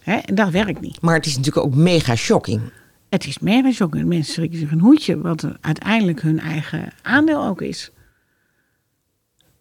[0.00, 1.00] Hè, en dat werkt niet.
[1.00, 2.60] Maar het is natuurlijk ook mega shocking.
[3.08, 3.38] Het is
[3.74, 4.06] shocking.
[4.06, 7.90] Mensen schrikken zich een hoedje, wat uiteindelijk hun eigen aandeel ook is.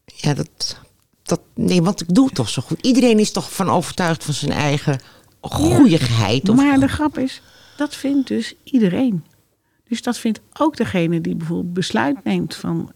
[0.06, 0.82] Ja, dat,
[1.24, 2.86] dat, nee, want ik doe het toch zo goed.
[2.86, 5.00] Iedereen is toch van overtuigd van zijn eigen
[5.42, 6.50] goeieheid.
[6.50, 7.42] Of, Maar de grap is,
[7.78, 9.24] dat vindt dus iedereen.
[9.88, 12.92] Dus dat vindt ook degene die bijvoorbeeld besluit neemt van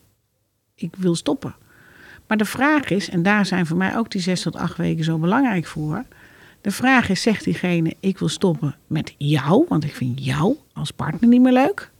[0.75, 1.55] ik wil stoppen.
[2.27, 5.03] Maar de vraag is, en daar zijn voor mij ook die zes tot acht weken
[5.03, 6.05] zo belangrijk voor.
[6.61, 10.91] De vraag is, zegt diegene ik wil stoppen met jou, want ik vind jou als
[10.91, 11.91] partner niet meer leuk.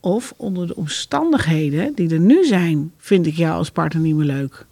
[0.00, 4.26] Of onder de omstandigheden die er nu zijn, vind ik jou als partner niet meer
[4.26, 4.66] leuk.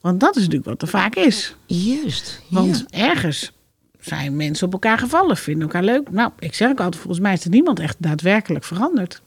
[0.00, 1.56] Want dat is natuurlijk wat er vaak is.
[1.66, 2.42] Juist.
[2.50, 3.10] Want ja.
[3.10, 3.52] ergens
[4.00, 6.10] zijn mensen op elkaar gevallen, vinden elkaar leuk.
[6.10, 9.22] Nou, ik zeg ook altijd, volgens mij is er niemand echt daadwerkelijk veranderd.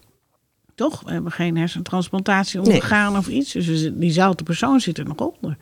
[0.76, 1.02] Toch?
[1.02, 2.67] We hebben geen hersentransplantatie Nee.
[2.67, 3.52] ondergaan of iets.
[3.52, 5.58] Dus diezelfde persoon zit er nog onder.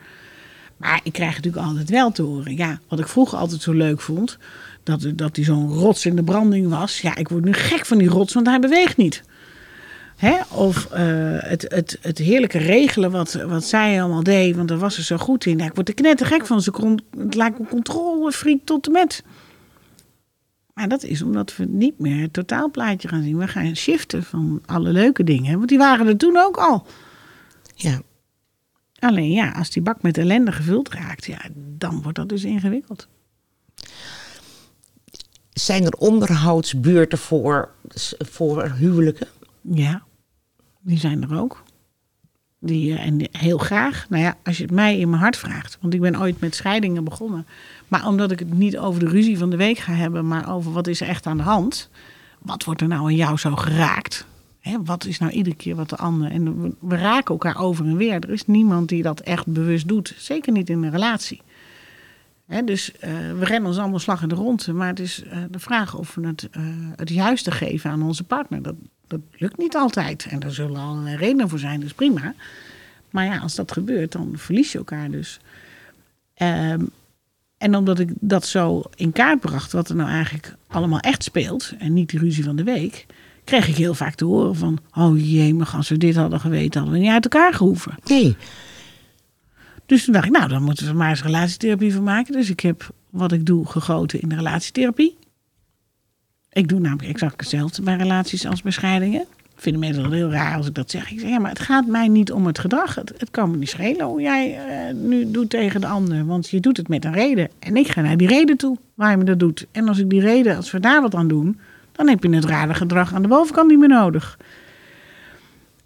[0.80, 2.56] Maar ik krijg natuurlijk altijd wel te horen.
[2.56, 4.38] Ja, wat ik vroeger altijd zo leuk vond.
[4.84, 7.02] Dat, dat hij zo'n rots in de branding was.
[7.02, 9.24] Ja, ik word nu gek van die rots, want hij beweegt niet.
[10.16, 10.38] Hè?
[10.50, 11.02] Of eh,
[11.38, 15.18] het, het, het heerlijke regelen wat, wat zij allemaal deed, want daar was ze zo
[15.18, 15.58] goed in.
[15.58, 16.62] Ja, ik word er knettergek van.
[16.62, 19.24] Ze kon, het lijkt me controlefreak tot en met.
[20.74, 23.38] Maar dat is omdat we niet meer het totaalplaatje gaan zien.
[23.38, 25.58] We gaan shiften van alle leuke dingen.
[25.58, 26.86] Want die waren er toen ook al.
[27.76, 28.02] ja.
[29.00, 33.08] Alleen ja, als die bak met ellende gevuld raakt, ja, dan wordt dat dus ingewikkeld.
[35.54, 37.70] zijn er onderhoudsbeurten voor,
[38.18, 39.28] voor huwelijken?
[39.62, 40.02] Ja,
[40.80, 41.64] die zijn er ook.
[42.60, 44.06] Die, eh, en die- heel graag.
[44.10, 45.78] Nou ja, als je het mij in mijn hart vraagt.
[45.82, 47.48] Want ik ben ooit met scheidingen begonnen.
[47.88, 50.28] Maar omdat ik het niet over de ruzie van de week ga hebben.
[50.28, 51.90] Maar over wat is er echt aan de hand.
[52.40, 54.26] Wat wordt er nou aan jou zo geraakt?
[54.70, 56.32] Hè, wat is nou iedere keer wat de ander...
[56.32, 58.14] En we, raken elkaar over en weer.
[58.14, 60.14] Er is niemand die dat echt bewust doet.
[60.18, 61.42] Zeker niet in een relatie.
[62.66, 64.74] Dus eh, we rennen ons allemaal slag in de ronde.
[64.74, 66.64] Maar het is eh, de vraag of we het, eh,
[66.96, 68.62] het juiste geven aan onze partner.
[68.62, 68.76] Dat,
[69.08, 70.28] dat lukt niet altijd.
[70.30, 72.34] En daar zullen allerlei redenen voor zijn, dus prima.
[73.10, 75.40] Maar ja, als dat gebeurt, dan verlies je elkaar dus.
[76.34, 76.86] Ehm,
[77.58, 81.74] en omdat ik dat zo in kaart bracht, wat er nou eigenlijk allemaal echt speelt,
[81.80, 83.06] en niet die ruzie van de week,
[83.50, 86.80] kreeg ik heel vaak te horen van, oh jee, maar als we dit hadden geweten,
[86.80, 87.96] hadden we niet uit elkaar gehoeven.
[88.06, 88.36] Nee.
[89.86, 92.34] Dus toen dacht ik, nou, dan moeten we er maar eens relatietherapie van maken.
[92.34, 95.18] Dus ik heb wat ik doe gegoten in de relatietherapie.
[96.52, 99.26] Ik doe namelijk exact hetzelfde bij relaties als bij scheidingen.
[99.56, 101.12] Vinden mensen wel heel raar als ik dat zeg.
[101.12, 102.96] Ik zeg, ja, maar het gaat mij niet om het gedrag.
[102.96, 106.26] Het, het kan me niet schelen hoe jij eh, nu doet tegen de ander.
[106.26, 107.50] Want je doet het met een reden.
[107.60, 109.66] En ik ga naar die reden toe waarom je dat doet.
[109.72, 111.60] En als ik die reden, als we daar wat aan doen...
[112.00, 114.38] dan heb je het rare gedrag aan de bovenkant niet meer nodig.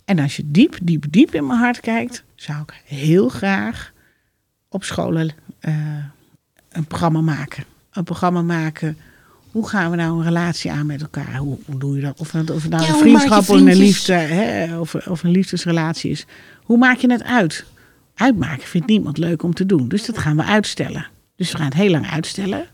[0.06, 2.23] En als je diep, diep, diep in mijn hart kijkt...
[2.36, 3.91] zou ik heel graag
[4.69, 5.73] op scholen eh,
[6.69, 7.63] een programma maken.
[7.91, 8.97] Een programma maken.
[9.52, 11.36] Hoe gaan we nou een relatie aan met elkaar?
[11.36, 12.19] Hoe, hoe doe je dat?
[12.19, 15.32] Of het, of het nou Ja, een vriendschap of een liefde hè, of, of een
[15.32, 16.26] liefdesrelatie is.
[16.63, 17.65] Hoe maak je het uit?
[18.15, 19.88] Uitmaken vindt niemand leuk om te doen.
[19.88, 21.08] Dus dat gaan we uitstellen.
[21.36, 22.65] Dus we gaan het heel lang uitstellen.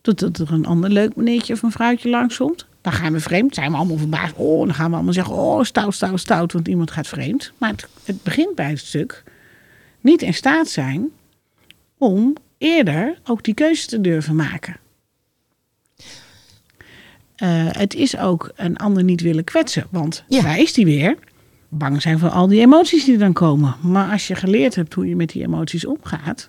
[0.00, 2.66] Totdat er een ander leuk meneertje of een vrouwtje langskomt.
[2.80, 3.54] Dan gaan we vreemd.
[3.54, 4.34] Zijn we allemaal verbaasd.
[4.36, 5.34] Oh, dan gaan we allemaal zeggen.
[5.34, 6.52] Oh, stout, stout, stout.
[6.52, 7.52] Want iemand gaat vreemd.
[7.58, 9.22] Maar het, het begint bij het stuk.
[10.00, 11.08] Niet in staat zijn
[11.98, 14.76] om eerder ook die keuze te durven maken.
[17.36, 19.86] Eh, het is ook een ander niet willen kwetsen.
[19.90, 20.42] Want Ja.
[20.42, 21.16] daar is die weer.
[21.68, 23.74] Bang zijn voor al die emoties die dan komen.
[23.82, 26.48] Maar als je geleerd hebt hoe je met die emoties omgaat,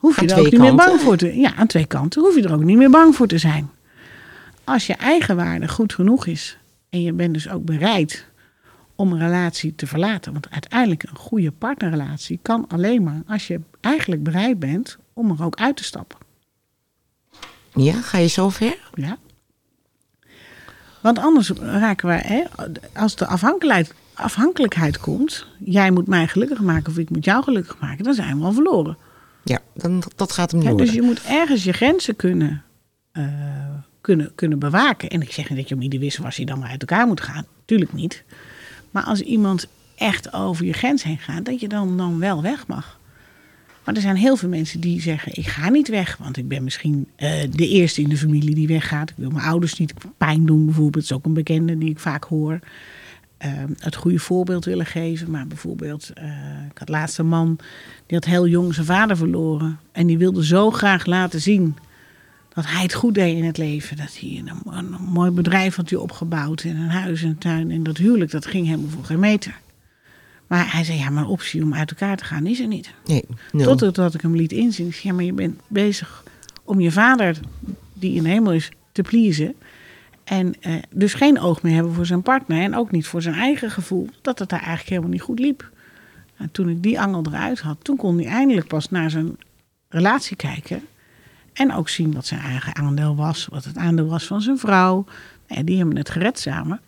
[0.00, 2.42] hoef je er ook niet meer bang voor te Ja, aan twee kanten hoef je
[2.42, 3.70] er ook niet meer bang voor te zijn.
[4.64, 6.58] Als je eigenwaarde goed genoeg is
[6.88, 8.26] en je bent dus ook bereid
[8.94, 10.32] om een relatie te verlaten.
[10.32, 15.44] Want uiteindelijk een goede partnerrelatie kan alleen maar als je eigenlijk bereid bent om er
[15.44, 16.18] ook uit te stappen.
[17.74, 18.78] Ja, ga je zo ver?
[18.94, 19.16] Ja.
[21.00, 22.42] Want anders raken we, hè,
[22.94, 27.78] als de afhankelijkheid, afhankelijkheid komt, jij moet mij gelukkig maken of ik moet jou gelukkig
[27.78, 28.96] maken, dan zijn we al verloren.
[29.50, 32.62] Ja, dan, dat gaat hem niet Hè, dus je moet ergens je grenzen kunnen,
[33.12, 33.24] eh,
[34.00, 35.10] kunnen, kunnen bewaken.
[35.10, 37.46] En ik zeg niet dat je om ieder wisselwasje dan maar uit elkaar moet gaan.
[37.64, 38.24] Tuurlijk niet.
[38.90, 42.66] Maar als iemand echt over je grens heen gaat, dat je dan, dan wel weg
[42.66, 42.98] mag.
[43.84, 46.64] Maar er zijn heel veel mensen die zeggen: Ik ga niet weg, want ik ben
[46.64, 49.10] misschien eh, de eerste in de familie die weggaat.
[49.10, 50.94] Ik wil mijn ouders niet pijn doen, bijvoorbeeld.
[50.94, 52.60] Dat is ook een bekende die ik vaak hoor.
[53.40, 55.30] Eh, het goede voorbeeld willen geven.
[55.30, 56.24] Maar bijvoorbeeld, eh,
[56.70, 57.58] ik had laatst een man
[58.06, 59.78] die had heel jong zijn vader verloren.
[59.92, 61.76] En die wilde zo graag laten zien
[62.54, 63.96] dat hij het goed deed in het leven.
[63.96, 67.70] Dat hij een, een mooi bedrijf had hij opgebouwd en een huis en een tuin.
[67.70, 69.58] En dat huwelijk, dat ging hem voor geen meter.
[70.46, 72.92] Maar hij zei, ja, maar een optie om uit elkaar te gaan is er niet.
[73.04, 73.24] Nee.
[73.52, 74.92] Totdat ik hem liet inzien.
[75.02, 76.24] Ja, maar je bent bezig
[76.64, 77.38] om je vader,
[77.92, 79.54] die in de hemel is, te pleasen.
[80.30, 82.62] En eh, dus geen oog meer hebben voor zijn partner.
[82.62, 84.08] En ook niet voor zijn eigen gevoel.
[84.22, 85.70] Dat het daar eigenlijk helemaal niet goed liep.
[86.36, 89.36] En toen ik die angel eruit had, toen kon hij eindelijk pas naar zijn
[89.88, 90.82] relatie kijken.
[91.52, 93.46] En ook zien wat zijn eigen aandeel was.
[93.50, 95.04] Wat het aandeel was van zijn vrouw.
[95.46, 96.80] En die hebben het gered samen.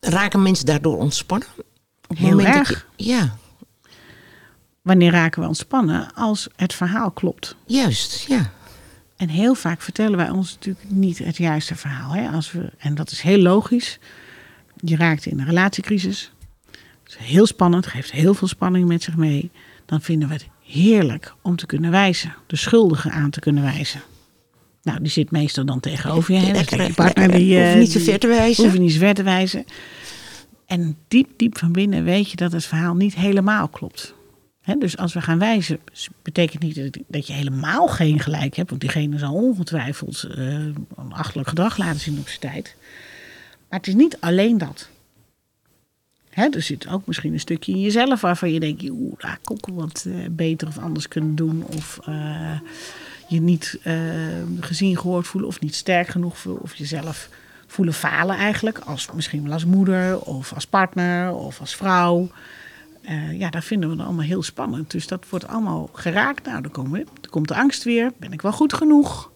[0.00, 1.48] Raken mensen daardoor ontspannen?
[2.08, 2.86] Op Heel dat erg.
[2.96, 3.36] je- ja,
[4.82, 6.14] Wanneer raken we ontspannen?
[6.14, 7.56] Als het verhaal klopt.
[7.66, 8.24] juist.
[8.28, 8.50] Ja.
[9.18, 12.12] En heel vaak vertellen wij ons natuurlijk niet het juiste verhaal.
[12.12, 12.28] Hè?
[12.28, 13.98] Als we, en dat is heel logisch.
[14.76, 16.32] Je raakt in een relatiecrisis.
[16.70, 19.50] Dat is heel spannend, geeft heel veel spanning met zich mee.
[19.86, 22.34] Dan vinden we het heerlijk om te kunnen wijzen.
[22.46, 24.02] De schuldige aan te kunnen wijzen.
[24.82, 26.40] Nou, die zit meestal dan tegenover je.
[26.40, 26.52] hè.
[26.52, 27.54] Lekker, je partner die...
[27.54, 27.64] lekker.
[27.64, 28.64] Hoef eh, niet zo ver te wijzen.
[28.64, 29.64] Hoef niet zo ver te wijzen.
[30.66, 34.14] En diep, diep van binnen weet je dat het verhaal niet helemaal klopt.
[34.76, 35.78] Dus als we gaan wijzen,
[36.22, 38.68] betekent niet dat, je helemaal geen gelijk hebt.
[38.68, 40.52] Want diegene zal ongetwijfeld eh,
[40.96, 42.76] een achterlijk gedrag laten zien op zijn tijd.
[43.68, 44.88] Maar het is niet alleen dat.
[46.30, 48.90] Er zit ook misschien een stukje in jezelf waarvan je denkt...
[48.90, 51.64] oeh, had ik wat eh, beter of anders kunnen doen.
[51.76, 52.60] Of eh,
[53.28, 53.78] je niet
[54.60, 56.62] gezien, gehoord voelen of niet sterk genoeg voelen.
[56.62, 57.28] Of jezelf
[57.66, 58.78] voelen falen eigenlijk.
[58.78, 62.30] Als, misschien wel als moeder of als partner of als vrouw.
[63.08, 64.90] Eh, ja, dat vinden we dan allemaal heel spannend.
[64.90, 66.46] Dus dat wordt allemaal geraakt.
[66.46, 68.12] Nou, dan, komen we, dan komt de angst weer.
[68.16, 69.30] Ben ik wel goed genoeg?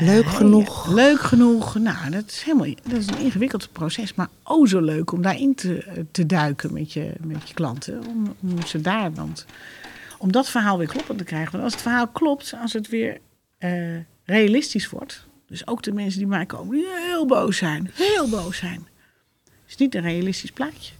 [0.00, 0.86] Leuk genoeg.
[0.86, 1.74] Ja, leuk genoeg.
[1.74, 5.54] Nou, dat is helemaal dat is een ingewikkeld proces, maar oh zo leuk om daarin
[5.54, 8.06] te, te duiken met je, met je klanten.
[8.06, 9.36] Om, om ze daar dan
[10.20, 11.52] om dat verhaal weer kloppend te krijgen.
[11.52, 13.18] Want als het verhaal klopt, als het weer
[13.58, 15.26] eh, realistisch wordt.
[15.46, 18.86] Dus ook de mensen die mij komen, die heel boos zijn, heel boos zijn.
[19.68, 20.92] is niet een realistisch plaatje.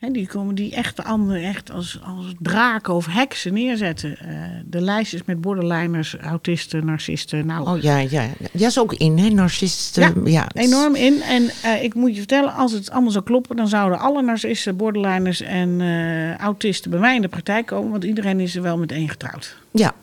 [0.00, 4.18] He, die komen die echt de anderen echt als, als draken of heksen neerzetten.
[4.24, 7.46] Uh, de lijstjes met borderliners, autisten, narcisten.
[7.46, 8.28] Nou, oh ja, ja.
[8.52, 9.28] Ja, is ook in, hè?
[9.28, 10.02] Narcisten.
[10.02, 11.22] Ja, ja enorm in.
[11.22, 14.76] En uh, ik moet je vertellen, als het allemaal zou kloppen, dan zouden alle narcisten,
[14.76, 17.90] borderliners en uh, autisten bij mij in de praktijk komen.
[17.90, 19.56] Want iedereen is er wel met één getrouwd.
[19.70, 19.94] Ja.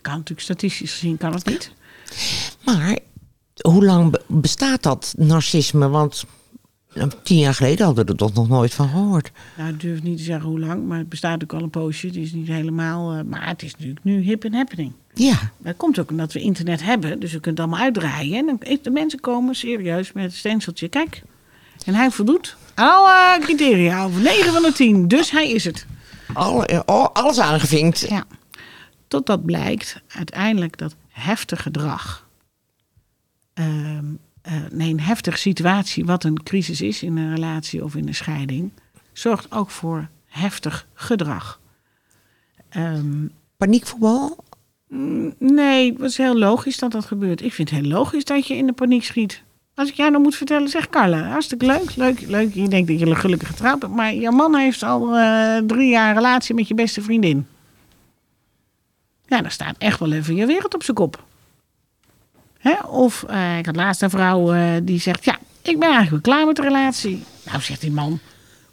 [0.00, 1.72] Kan natuurlijk statistisch gezien, kan het niet.
[2.64, 2.98] Maar
[3.60, 5.88] hoe lang bestaat dat narcisme?
[5.88, 6.24] Want
[7.22, 9.30] tien jaar geleden hadden we er toch nog nooit van gehoord.
[9.56, 12.06] Nou, ik durf niet te zeggen hoe lang, maar het bestaat ook al een poosje.
[12.06, 14.92] Het is niet helemaal, uh, maar het is natuurlijk nu hip en happening.
[15.14, 15.38] Ja.
[15.58, 18.38] Dat komt ook omdat we internet hebben, dus we kunnen het allemaal uitdraaien.
[18.38, 20.88] En dan, de mensen komen serieus met het stenseltje.
[20.88, 21.22] Kijk,
[21.84, 25.08] en hij voldoet alle criteria, over 9 van de 10.
[25.08, 25.86] Dus hij is het.
[26.32, 28.00] Alle, eh, alles aangevinkt.
[28.08, 28.24] Ja.
[29.08, 32.28] Totdat blijkt uiteindelijk dat heftig gedrag...
[33.54, 34.04] Ehm,
[34.50, 38.14] uh, nee, een heftige situatie, wat een crisis is in een relatie of in een
[38.14, 38.70] scheiding,
[39.12, 41.60] zorgt ook voor heftig gedrag.
[42.76, 44.36] Um, Paniekvoetbal?
[44.88, 47.42] Mm, nee, het is heel logisch dat dat gebeurt.
[47.42, 49.42] Ik vind het heel logisch dat je in de paniek schiet.
[49.74, 52.54] Als ik jou dan moet vertellen, zeg Carla, hartstikke leuk, leuk, leuk.
[52.54, 56.14] Je denkt dat je gelukkig getrouwd bent, maar je man heeft al uh, drie jaar
[56.14, 57.46] relatie met je beste vriendin.
[59.26, 61.24] Ja, dan staat echt wel even je wereld op zijn kop.
[62.60, 62.74] Hè?
[62.86, 66.46] Of uh, ik had laatst een vrouw uh, die zegt: Ja, ik ben eigenlijk klaar
[66.46, 67.22] met de relatie.
[67.44, 68.18] Nou, zegt die man: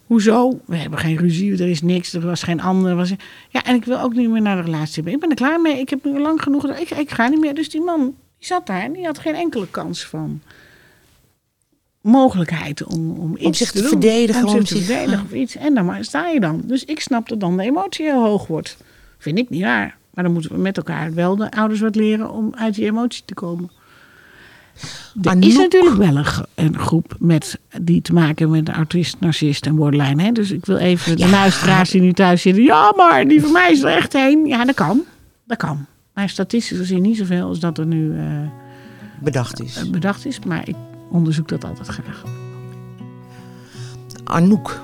[0.06, 0.60] Hoezo?
[0.64, 2.96] We hebben geen ruzie, er is niks, er was geen ander.
[2.96, 3.12] Was...
[3.48, 5.04] Ja, en ik wil ook niet meer naar de relatie.
[5.04, 6.68] Ik ben er klaar mee, ik heb nu lang genoeg.
[6.68, 7.54] Ik, ik ga niet meer.
[7.54, 10.42] Dus die man die zat daar en die had geen enkele kans van
[12.00, 14.44] mogelijkheid om, om iets om zich te, te verdedigen.
[14.44, 15.56] Om, zich te verdedigen of iets.
[15.56, 16.62] En dan maar sta je dan.
[16.64, 18.76] Dus ik snap dat dan de emotie heel hoog wordt.
[19.18, 19.96] Vind ik niet waar.
[20.10, 23.22] Maar dan moeten we met elkaar wel de ouders wat leren om uit die emotie
[23.24, 23.70] te komen.
[25.22, 29.76] Er is natuurlijk wel een, een, groep met, die te maken met autist, narcist en
[29.76, 30.22] borderline.
[30.22, 30.32] Hè?
[30.32, 32.62] Dus ik wil even de luisteraars die nu thuis zitten.
[32.62, 34.46] Ja, maar die van mij is er echt heen.
[34.46, 35.02] Ja, dat kan.
[35.44, 35.86] Dat kan.
[36.14, 38.22] Maar statistisch gezien niet zoveel als dat er nu uh,
[39.20, 39.84] bedacht is.
[39.84, 40.38] Uh, bedacht is.
[40.46, 40.76] Maar ik
[41.10, 42.22] onderzoek dat altijd graag.
[44.24, 44.80] Anouk,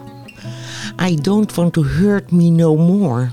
[1.08, 3.28] I don't want to hurt me no more.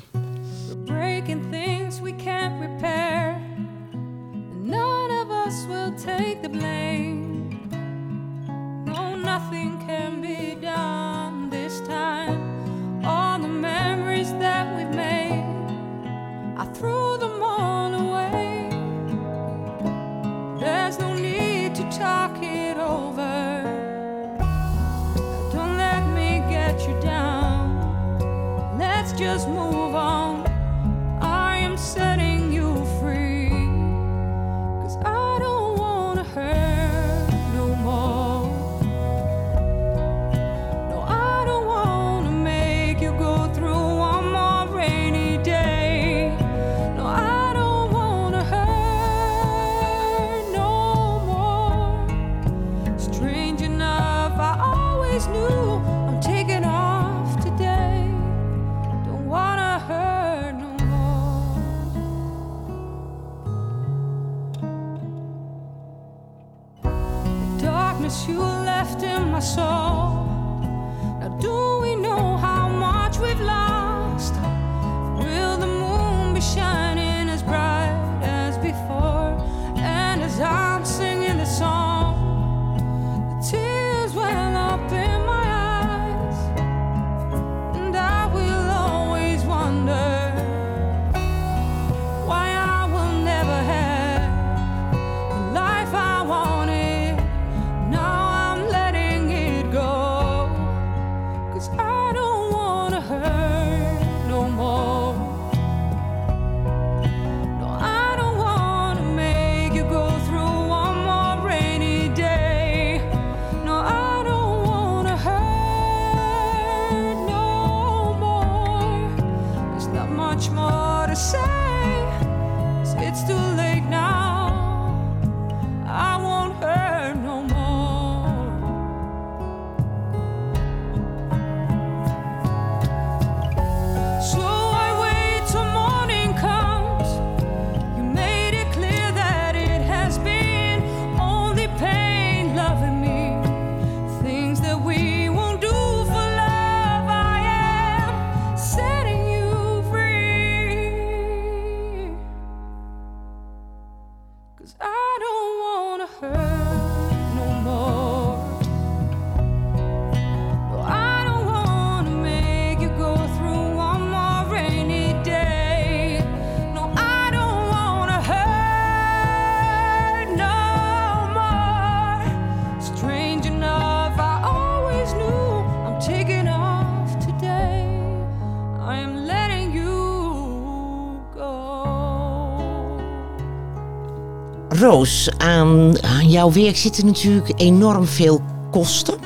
[184.92, 189.18] Roos, aan, aan jouw werk zitten natuurlijk enorm veel kosten.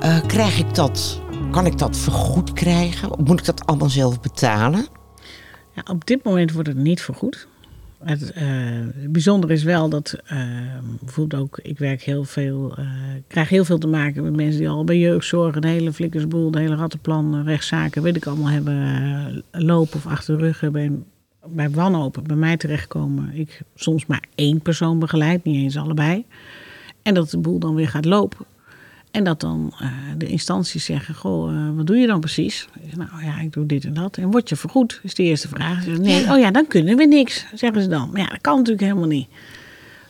[0.00, 3.10] Eh, krijg ik dat, kan ik dat vergoed krijgen?
[3.24, 4.86] Moet ik dat allemaal zelf betalen?
[5.74, 7.48] Ja, op dit moment wordt het niet vergoed.
[8.04, 8.46] Het eh,
[9.08, 10.16] bijzondere is wel dat
[11.00, 12.86] bijvoorbeeld ook, ik werk heel veel, eh,
[13.28, 16.60] krijg heel veel te maken met mensen die al bij jeugdzorg de hele flikkersboel, de
[16.60, 20.82] hele rattenplan, rechtszaken, weet ik allemaal hebben lopen of achter de rug hebben.
[20.82, 21.04] En
[21.48, 23.30] bij wanhopen bij mij terechtkomen.
[23.34, 26.24] Ik soms maar één persoon begeleid, niet eens allebei.
[27.02, 28.46] En dat de boel dan weer gaat lopen.
[29.10, 29.88] En dat dan eh,
[30.18, 32.68] de instanties zeggen: Goh, eh, wat doe je dan precies?
[32.84, 34.16] Zeg, nou ja, ik doe dit en dat.
[34.16, 35.00] En word je vergoed?
[35.02, 35.78] Is de eerste vraag.
[35.78, 38.10] Ze zeggen, nee, oh ja, dan kunnen we niks, zeggen ze dan.
[38.12, 39.28] Maar ja, dat kan natuurlijk helemaal niet.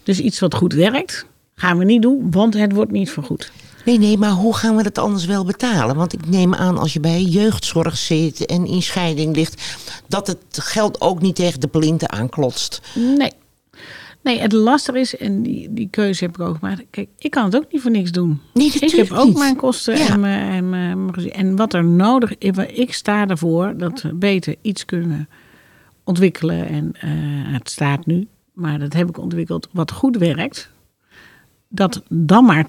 [0.02, 3.52] Dus iets wat goed werkt, gaan we niet doen, want het wordt niet vergoed.
[3.84, 5.96] Nee, nee, maar hoe gaan we dat anders wel betalen?
[5.96, 9.76] Want ik neem aan als je bij jeugdzorg zit en in scheiding ligt,
[10.08, 12.80] dat het geld ook niet tegen de plinten aanklotst.
[12.94, 13.32] Nee.
[14.22, 16.82] Nee, het lastig is, en die, die keuze heb ik ook gemaakt.
[16.90, 18.40] Kijk, ik kan het ook niet voor niks doen.
[18.54, 19.38] Nee, Ik heb ook niet.
[19.38, 20.08] mijn kosten Ja.
[20.08, 22.56] en, mijn, en, mijn, en wat er nodig is.
[22.66, 25.28] Ik sta ervoor dat we beter iets kunnen
[26.04, 26.68] ontwikkelen.
[26.68, 27.10] En eh,
[27.52, 30.70] het staat nu, maar dat heb ik ontwikkeld wat goed werkt.
[31.68, 32.66] Dat dan maar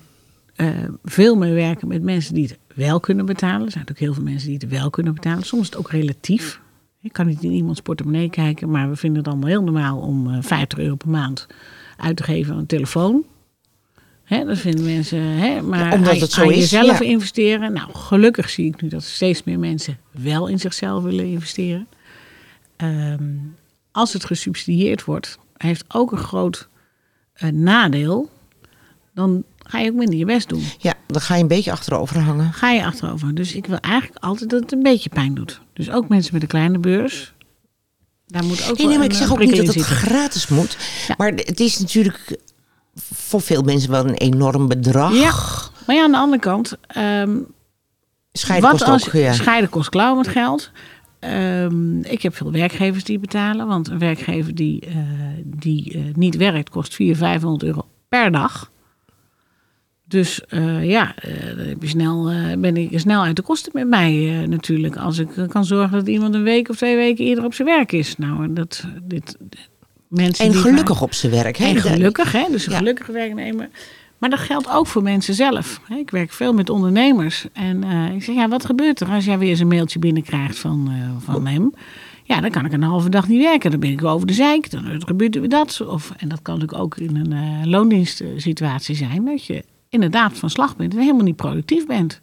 [0.56, 0.68] eh,
[1.04, 3.66] veel meer werken met mensen die het wel kunnen betalen.
[3.66, 5.44] Er zijn natuurlijk heel veel mensen die het wel kunnen betalen.
[5.44, 6.62] Soms is het ook relatief.
[7.02, 10.30] Ik kan niet in iemands portemonnee kijken, maar we vinden het allemaal heel normaal om
[10.30, 11.48] eh, 50 euro per maand
[11.98, 13.24] uit te geven aan een telefoon.
[14.24, 17.06] Hè, dat vinden mensen, hè, maar omdat aan- het zo aan is, jezelf ja.
[17.06, 17.74] investeren.
[17.74, 21.88] Nou, gelukkig zie ik nu dat steeds meer mensen wel in zichzelf willen investeren.
[22.76, 23.24] Ehm,
[23.92, 26.68] als het gesubsidieerd wordt, heeft ook een groot
[27.34, 28.30] eh, nadeel.
[29.14, 30.64] Dan ga je ook minder je best doen.
[30.78, 32.54] Ja, dan ga je een beetje achterover hangen.
[32.54, 33.36] Ga je achterover.
[33.36, 35.62] Dus ik wil eigenlijk altijd dat het een beetje pijn doet.
[35.74, 37.34] Dus ook mensen met een kleine beurs.
[38.28, 40.48] Daar moet ook Nee, wel nee, maar ik eh, zeg ook niet dat het gratis
[40.48, 40.78] moet.
[41.08, 41.16] Ja.
[41.18, 42.38] Maar het is natuurlijk
[43.14, 45.14] voor veel mensen wel een enorm bedrag.
[45.14, 45.34] Ja,
[45.88, 46.78] maar ja, aan de andere kant.
[46.88, 47.38] ehm,
[48.32, 49.34] Scheiden wat kost als ook, ja.
[49.34, 50.72] scheiden kost klauw met geld.
[51.20, 53.68] Ehm, ik heb veel werkgevers die betalen.
[53.68, 54.96] Want een werkgever die, eh,
[55.44, 58.72] die eh, niet werkt kost 400, 500 euro per dag.
[60.16, 61.16] Dus eh, ja,
[61.80, 64.98] je snel, eh, ben ik snel uit de kosten met mij natuurlijk.
[64.98, 67.92] Als ik kan zorgen dat iemand een week of twee weken eerder op zijn werk
[67.92, 68.18] is.
[68.18, 69.38] Nou, dat, dit,
[70.08, 71.58] mensen En die gelukkig op zijn werk.
[71.58, 71.66] Hè?
[71.66, 72.46] en gelukkig, hè?
[72.52, 72.78] dus een Ja.
[72.78, 73.70] gelukkige werknemer.
[74.18, 75.82] Maar dat geldt ook voor mensen zelf.
[75.98, 77.46] Ik werk veel met ondernemers.
[77.54, 77.84] En
[78.16, 81.48] ik zeg, ja, wat gebeurt er als jij weer eens een mailtje binnenkrijgt van, van
[81.48, 81.74] hem?
[82.24, 83.72] Ja, dan kan ik een halve dag niet werken.
[83.72, 84.72] Dan ben ik over de zeik.
[84.72, 85.82] Dan gebeurt er weer dat.
[85.88, 89.26] Of, en dat kan natuurlijk ook in een loondienstsituatie zijn.
[89.26, 89.64] Dat je
[89.96, 92.22] inderdaad van slag bent en helemaal niet productief bent.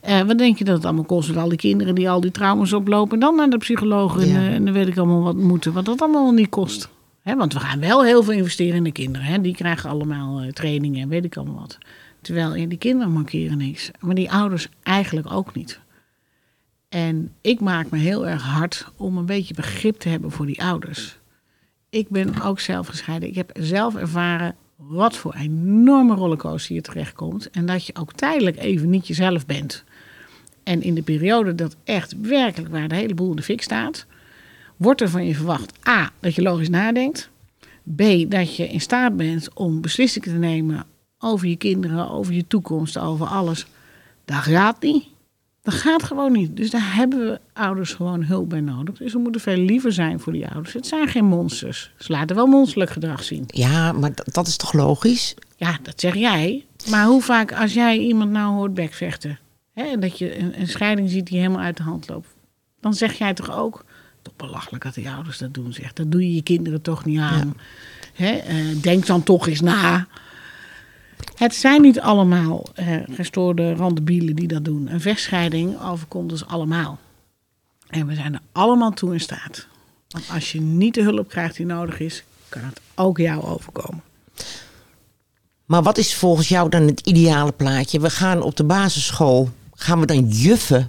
[0.00, 2.30] Eh, wat denk je dat het allemaal kost met al die kinderen die al die
[2.30, 3.12] trauma's oplopen...
[3.14, 4.34] en dan naar de psycholoog en, Ja.
[4.36, 5.72] eh, en dan weet ik allemaal wat moeten.
[5.72, 6.88] Wat dat allemaal niet kost.
[7.22, 9.26] Hè, want we gaan wel heel veel investeren in de kinderen.
[9.26, 9.40] Hè.
[9.40, 11.78] Die krijgen allemaal eh, trainingen en weet ik allemaal wat.
[12.20, 13.90] Terwijl die kinderen mankeren niks.
[14.00, 15.80] Maar die ouders eigenlijk ook niet.
[16.88, 20.62] En ik maak me heel erg hard om een beetje begrip te hebben voor die
[20.62, 21.18] ouders.
[21.90, 23.28] Ik ben ook zelf gescheiden.
[23.28, 24.54] Ik heb zelf ervaren
[24.88, 27.50] wat voor enorme rollercoaster je terechtkomt.
[27.50, 29.84] En dat je ook tijdelijk even niet jezelf bent.
[30.62, 34.06] En in de periode dat echt werkelijk waar de hele boel in de fik staat...
[34.76, 37.30] wordt er van je verwacht A, dat je logisch nadenkt.
[37.96, 40.86] B, dat je in staat bent om beslissingen te nemen
[41.18, 43.66] over je kinderen, over je toekomst, over alles.
[44.24, 45.11] Dat gaat niet.
[45.62, 46.56] Dat gaat gewoon niet.
[46.56, 48.96] Dus daar hebben we ouders gewoon hulp bij nodig.
[48.96, 50.74] Dus we moeten veel liever zijn voor die ouders.
[50.74, 51.92] Het zijn geen monsters.
[51.98, 53.44] Ze laten wel monsterlijk gedrag zien.
[53.46, 55.34] Ja, maar dat, is toch logisch?
[55.56, 56.66] Ja, dat zeg jij.
[56.90, 59.38] Maar hoe vaak als jij iemand nou hoort bekvechten...
[59.72, 62.28] Hè, en dat je een, een scheiding ziet die helemaal uit de hand loopt...
[62.80, 63.84] dan zeg jij toch ook...
[64.22, 65.92] toch belachelijk dat die ouders dat doen, zeg.
[65.92, 67.56] Dat doe je je kinderen toch niet aan.
[68.14, 70.06] Hè, eh, denk dan toch eens na.
[71.42, 74.88] Het zijn niet allemaal eh, gestoorde randebielen die dat doen.
[74.92, 76.98] Een vechtscheiding overkomt dus allemaal.
[77.88, 79.66] En we zijn er allemaal toe in staat.
[80.08, 82.24] Want als je niet de hulp krijgt die nodig is...
[82.48, 84.02] kan het ook jou overkomen.
[85.64, 88.00] Maar wat is volgens jou dan het ideale plaatje?
[88.00, 90.88] We gaan op de basisschool, gaan we dan juffen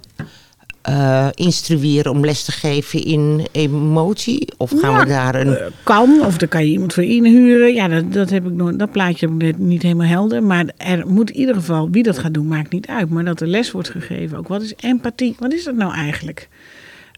[0.84, 4.48] eh, instrueren om les te geven in emotie?
[4.56, 5.56] Of gaan Ja, we daar een...
[5.56, 7.74] Eh, kan, of dan kan je iemand voor inhuren.
[7.74, 10.42] Ja, dat, dat, heb ik nooit, dat plaatje heb ik net niet helemaal helder.
[10.42, 13.10] Maar er moet in ieder geval, wie dat gaat doen, maakt niet uit.
[13.10, 14.38] Maar dat er les wordt gegeven.
[14.38, 15.36] Ook wat is empathie?
[15.38, 16.48] Wat is dat nou eigenlijk?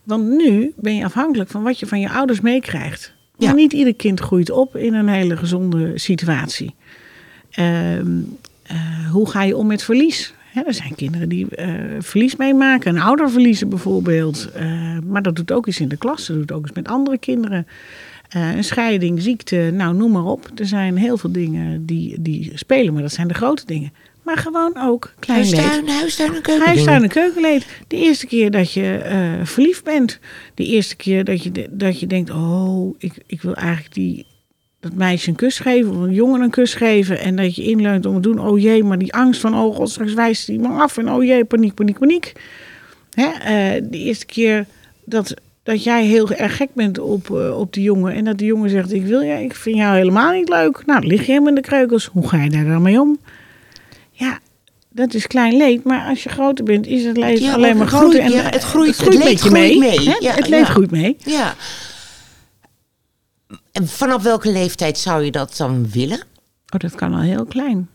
[0.03, 3.15] Want nu ben je afhankelijk van wat je van je ouders meekrijgt.
[3.39, 3.53] Ja.
[3.53, 6.75] Niet ieder kind groeit op in een hele gezonde situatie.
[7.51, 8.19] Ehm,
[8.63, 10.35] eh, hoe ga je om met verlies?
[10.65, 14.49] Er zijn kinderen die eh, verlies meemaken, een ouder verliezen bijvoorbeeld.
[14.55, 17.19] Eh, maar dat doet ook iets in de klas, dat doet ook iets met andere
[17.19, 17.67] kinderen.
[18.29, 20.51] Eh, een scheiding, ziekte, nou noem maar op.
[20.55, 23.93] Er zijn heel veel dingen die, die spelen, maar dat zijn de grote dingen.
[24.23, 25.89] Maar gewoon ook klein leed.
[25.89, 26.67] Huistuin, en keuken.
[26.67, 27.67] Huistuin en keukenleed.
[27.87, 30.19] De eerste keer dat je verliefd bent.
[30.55, 34.27] De eerste keer dat je, dat je denkt, oh, ik, ik wil eigenlijk die,
[34.81, 35.91] dat meisje een kus geven.
[35.91, 37.19] Of een jongen een kus geven.
[37.21, 38.41] En dat je inleunt om het te doen.
[38.49, 40.99] Oh jee, maar die angst van, oh god, straks wijst die man af.
[40.99, 42.33] En oh jee, paniek, paniek, paniek.
[43.15, 43.27] Hè?
[43.27, 44.67] eh, de eerste keer
[45.05, 48.13] dat, dat jij heel erg gek bent op, eh, op die jongen.
[48.15, 50.83] En dat die jongen zegt, ik wil je, ik vind jou helemaal niet leuk.
[50.87, 52.07] Nou, dan lig je hem in de kreukels.
[52.13, 53.19] Hoe ga je daar dan mee om?
[54.13, 54.39] Ja,
[54.91, 55.85] dat is klein leed.
[55.85, 58.21] Maar als je groter bent, is het leed Ja, alleen maar het groter.
[58.21, 59.79] groeit- en ja, het groeit- het leed je groeit mee.
[59.79, 60.09] mee.
[60.09, 60.17] hè?
[60.21, 61.17] Ja, het leed groeit mee.
[61.19, 61.55] Ja.
[63.77, 66.21] En vanaf welke leeftijd zou je dat dan willen?
[66.75, 67.89] Oh, dat kan al heel klein.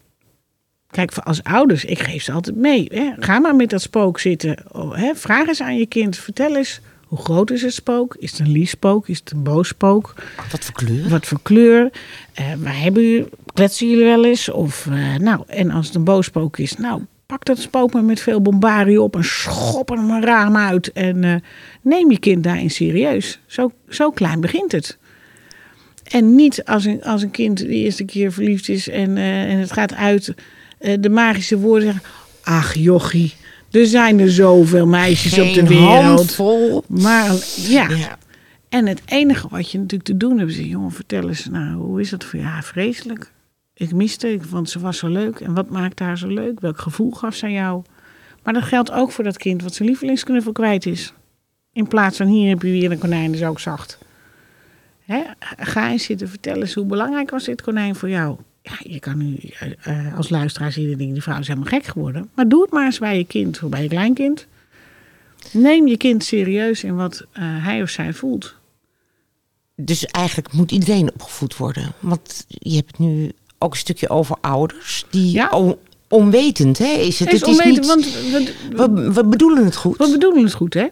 [0.88, 2.88] Kijk, als ouders, ik geef ze altijd mee.
[2.94, 3.12] Hè.
[3.20, 4.58] Ga maar met dat spook zitten.
[4.72, 5.16] Oh, hè.
[5.16, 6.18] Vraag eens aan je kind.
[6.18, 8.16] Vertel eens, hoe groot is het spook?
[8.20, 9.08] Is het een lief spook?
[9.08, 10.14] Is het een boos spook?
[10.52, 11.10] Wat voor kleur?
[11.10, 11.92] Wat voor kleur?
[12.34, 14.50] Eh, waar hebben jullie, kletsen jullie wel eens?
[14.50, 18.04] Of, eh, nou, en als het een boos spook is, nou, pak dat spook maar
[18.04, 20.92] met veel bombarie op en schop er een raam uit.
[20.92, 21.36] En eh,
[21.82, 23.40] neem je kind daarin serieus.
[23.46, 25.00] Zo, zo klein begint het.
[26.12, 29.58] En niet als een, als een kind de eerste keer verliefd is en, eh, en
[29.60, 30.34] het gaat uit
[30.78, 32.04] eh, de magische woorden zeggen.
[32.44, 33.34] Ach jochie,
[33.72, 36.04] er zijn er zoveel meisjes op de wereld.
[36.04, 36.84] handvol.
[36.88, 38.18] Maar ja, Ja.
[38.70, 42.02] en het enige wat je natuurlijk te doen hebt, is: jongen, vertel eens, nou, hoe
[42.02, 42.52] is dat voor jou?
[42.52, 43.32] Ja, vreselijk.
[43.74, 45.40] Ik miste, ik vond ze was zo leuk.
[45.40, 46.60] En wat maakte haar zo leuk?
[46.60, 47.82] Welk gevoel gaf ze aan jou?
[48.44, 51.14] Maar dat geldt ook voor dat kind wat zijn lievelingsknuffel kwijt is.
[51.74, 53.98] In plaats van hier heb je weer een konijn, dat is ook zacht.
[55.12, 55.22] Hè?
[55.58, 58.38] Ga eens zitten, vertel eens hoe belangrijk was dit konijn voor jou?
[58.62, 59.38] Ja, je kan nu
[59.82, 62.30] eh, als luisteraar zien denken, die vrouw is helemaal gek geworden.
[62.36, 64.48] Maar doe het maar eens bij je kind of bij je kleinkind.
[65.52, 68.56] Neem je kind serieus in wat eh, hij of zij voelt.
[69.76, 71.92] Dus eigenlijk moet iedereen opgevoed worden.
[72.00, 75.06] Want je hebt nu ook een stukje over ouders.
[75.10, 75.50] Die Ja.
[75.50, 76.86] on- onwetend, hè?
[76.86, 79.76] Is het, Het is het is onwetend, niet, want we, we, we, we bedoelen het
[79.76, 79.98] goed.
[79.98, 80.88] we bedoelen het goed, hè?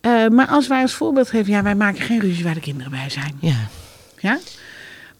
[0.00, 2.90] Eh, maar als wij als voorbeeld geven, ja, wij maken geen ruzie waar de kinderen
[2.90, 3.36] bij zijn.
[3.40, 3.68] Ja.
[4.18, 4.38] Ja?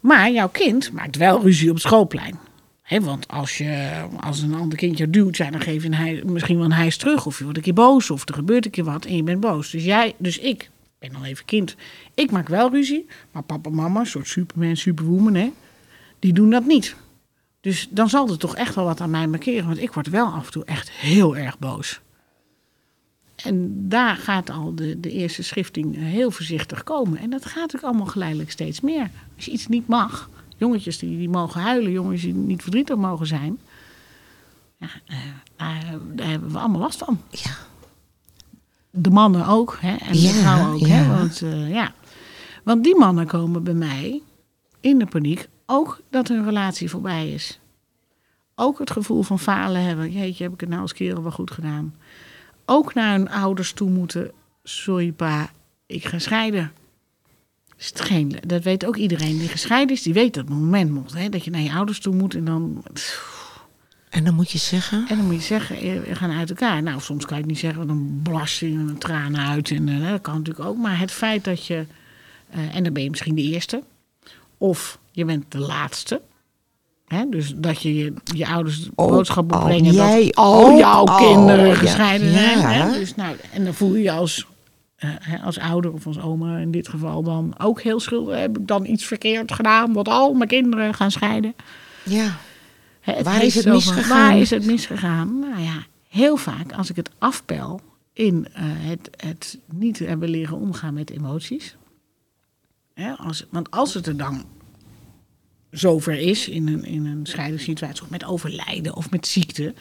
[0.01, 2.39] Maar jouw kind maakt wel ruzie op het schoolplein.
[2.83, 6.23] Hè, want als, je, als een ander kind jou duwt, ja, dan geef je hij,
[6.27, 7.27] misschien wel een hijs terug.
[7.27, 9.41] Of je wordt een keer boos, of er gebeurt een keer wat en je bent
[9.41, 9.71] boos.
[9.71, 11.77] Dus jij, dus ik ben al even kind.
[12.15, 15.53] Ik maak wel ruzie, maar papa en mama, een soort superman, superwoman, hè,
[16.19, 16.97] die doen dat niet.
[17.61, 19.67] Dus dan zal er toch echt wel wat aan mij markeren.
[19.67, 22.01] Want ik word wel af en toe echt heel erg boos.
[23.45, 27.19] En daar gaat al de, de eerste schifting heel voorzichtig komen.
[27.19, 29.11] En dat gaat ook allemaal geleidelijk steeds meer.
[29.37, 33.27] Als je iets niet mag, jongetjes die, die mogen huilen, jongens die niet verdrietig mogen
[33.27, 33.59] zijn.
[34.77, 35.17] Ja, eh,
[35.57, 37.21] daar, daar hebben we allemaal last van.
[37.31, 37.51] Ja.
[38.91, 39.95] De mannen ook, hè?
[39.95, 40.87] en Ja, de vrouwen ook.
[40.87, 40.87] ja.
[40.87, 41.17] Hè?
[41.17, 41.95] Want, eh, ja.
[42.65, 44.23] Want die mannen komen bij mij
[44.81, 47.61] in de paniek ook dat hun relatie voorbij is.
[48.55, 50.13] Ook het gevoel van falen hebben.
[50.13, 51.95] Jeetje, heb ik het nou als kerel wel goed gedaan.
[52.73, 54.31] Ook naar hun ouders toe moeten.
[54.63, 55.51] Sorry pa,
[55.87, 56.73] ik ga scheiden.
[57.77, 60.03] Is het geen, dat weet ook iedereen die gescheiden is.
[60.03, 61.13] Die weet dat moment moet.
[61.13, 61.29] Hè?
[61.29, 62.83] Dat je naar je ouders toe moet en dan...
[64.11, 65.07] En dan moet je zeggen...
[65.09, 66.83] En dan moet je zeggen, eh, we gaan uit elkaar.
[66.83, 69.71] Nou, soms kan je het niet zeggen, want dan blast je een tranen uit.
[69.71, 70.77] En eh, dat kan natuurlijk ook.
[70.77, 71.87] Maar het feit dat je...
[72.51, 73.83] eh, en dan ben je misschien de eerste.
[74.59, 76.21] Of je bent de laatste.
[77.15, 77.29] Hè?
[77.29, 80.77] Dus dat je je, je ouders de Oh, boodschap moet al brengen jij dat al
[80.79, 82.59] jouw al, kinderen gescheiden zijn.
[82.59, 82.69] Ja.
[82.71, 82.99] Hè?
[82.99, 84.47] Dus, nou, en dan voel je je als,
[84.97, 88.39] eh, als ouder of als oma in dit geval dan ook heel schuldig.
[88.39, 91.55] Heb ik dan iets verkeerd gedaan, want al mijn kinderen gaan scheiden.
[92.03, 92.37] Ja.
[93.23, 94.29] Waar is het over- misgegaan?
[94.29, 95.39] Waar is het misgegaan?
[95.39, 97.81] Nou ja, heel vaak als ik het afpel
[98.13, 101.77] in eh, het, het niet hebben leren omgaan met emoties.
[102.95, 104.45] Hè, als, want als het er dan
[105.71, 109.75] zover is in een, in een scheidingssituatie, of met overlijden of met ziekte,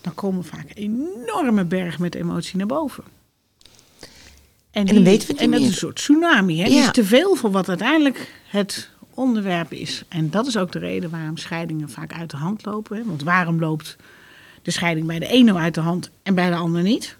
[0.00, 3.04] dan komen vaak een enorme berg met emotie naar boven.
[4.70, 6.60] En, dan weten we het En dat is een soort tsunami.
[6.60, 6.66] Hè?
[6.66, 6.84] Ja.
[6.84, 10.02] is te veel voor wat uiteindelijk het onderwerp is.
[10.08, 12.96] En dat is ook de reden waarom scheidingen vaak uit de hand lopen.
[12.96, 13.04] Hè?
[13.04, 13.96] Want waarom loopt
[14.62, 17.16] de scheiding bij de ene uit de hand en bij de ander niet?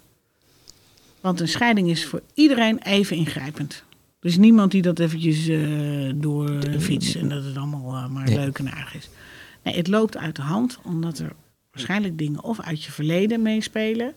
[1.21, 3.83] Want een scheiding is voor iedereen even ingrijpend.
[4.19, 8.23] Er is niemand die dat eventjes eh door fietst en dat het allemaal eh, maar
[8.25, 8.35] Nee.
[8.35, 9.09] leuk en aardig is.
[9.63, 11.31] Nee, het loopt uit de hand omdat er
[11.71, 14.13] waarschijnlijk dingen of uit je verleden meespelen.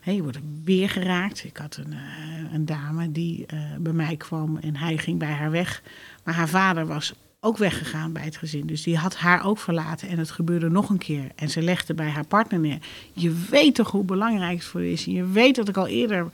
[0.00, 1.44] Hè, je wordt weer geraakt.
[1.44, 5.32] Ik had een, eh, een dame die eh, bij mij kwam en hij ging bij
[5.32, 5.82] haar weg.
[6.24, 8.66] Maar haar vader was ook weggegaan bij het gezin.
[8.66, 11.26] Dus die had haar ook verlaten en het gebeurde nog een keer.
[11.36, 12.78] En ze legde bij haar partner neer.
[13.12, 15.06] Je weet toch hoe belangrijk het voor je is.
[15.06, 16.30] En je weet dat ik al eerder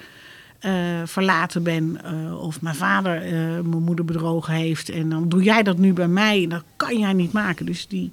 [0.58, 2.04] eh, verlaten ben.
[2.04, 4.88] eh, of mijn vader eh, mijn moeder bedrogen heeft.
[4.88, 6.46] En dan doe jij dat nu bij mij.
[6.46, 7.66] Dat kan jij niet maken.
[7.66, 8.10] Dus die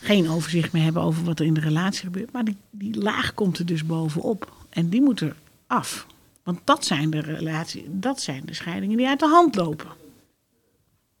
[0.00, 2.32] geen overzicht meer hebben over wat er in de relatie gebeurt.
[2.32, 4.52] Maar die, die laag komt er dus bovenop.
[4.68, 5.36] En die moet er
[5.66, 6.06] af.
[6.42, 9.88] Want dat zijn de relatie, dat zijn de scheidingen die uit de hand lopen.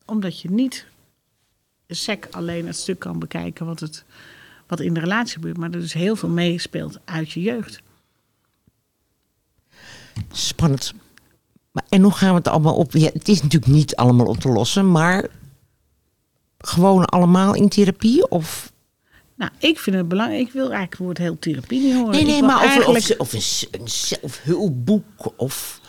[0.04, 0.86] Omdat je niet
[1.88, 4.04] sec alleen het stuk kan bekijken wat, het,
[4.66, 5.56] wat in de relatie gebeurt.
[5.56, 7.82] Maar er dus heel veel meespeelt uit je jeugd.
[10.32, 10.94] Spannend.
[11.72, 12.92] Maar, en hoe gaan we het allemaal op?
[12.92, 15.26] Ja, het is natuurlijk niet allemaal op te lossen, maar
[16.58, 18.28] gewoon allemaal in therapie?
[18.30, 18.72] Of
[19.34, 20.46] Nou, ik vind het belangrijk.
[20.46, 22.10] Ik wil eigenlijk het woord heel therapie niet horen.
[22.10, 25.80] nee, nee, maar of, eigenlijk- of, of een, een zelfhulpboek of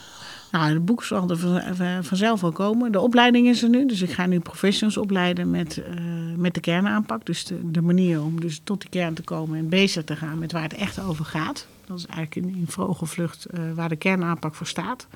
[0.51, 2.91] Nou, het boek zal er van- van- vanzelf wel komen.
[2.91, 3.85] De opleiding is er nu.
[3.85, 5.93] Dus ik ga nu professionals opleiden met, eh,
[6.35, 7.25] met de kernaanpak.
[7.25, 10.39] Dus de, de manier om dus tot die kern te komen en bezig te gaan
[10.39, 11.67] met waar het echt over gaat.
[11.87, 15.07] Dat is eigenlijk in, in vogelvlucht eh, waar de kernaanpak voor staat.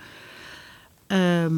[1.08, 1.56] Ehm,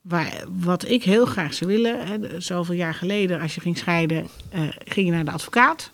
[0.00, 4.26] waar, wat ik heel graag zou willen, hè, zoveel jaar geleden, als je ging scheiden,
[4.48, 5.90] eh, ging je naar de advocaat.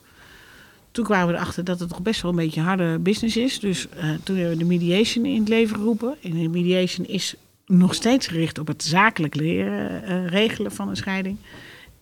[0.91, 3.61] Toen kwamen we erachter dat het toch best wel een beetje een harde business is.
[3.61, 6.15] Dus eh, toen hebben we de mediation in het leven geroepen.
[6.23, 7.35] En de mediation is
[7.67, 11.37] nog steeds gericht op het zakelijk leren, regelen van een scheiding.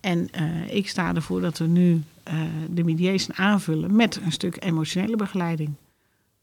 [0.01, 0.28] En
[0.68, 2.03] ik sta ervoor dat we nu
[2.70, 5.74] de mediation aanvullen met een stuk emotionele begeleiding.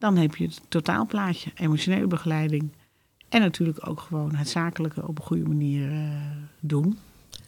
[0.02, 2.72] Dan heb je het totaalplaatje, emotionele begeleiding.
[3.30, 5.98] En natuurlijk ook gewoon het zakelijke op een goede manier eh,
[6.60, 6.98] doen.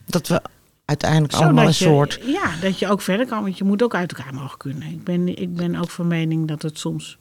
[0.05, 0.41] dat we
[0.85, 2.19] uiteindelijk allemaal een je, soort.
[2.25, 4.87] Ja, dat je ook verder kan, want je moet ook uit elkaar mogen kunnen.
[4.87, 7.17] Ik ben, ik ben ook van mening dat het soms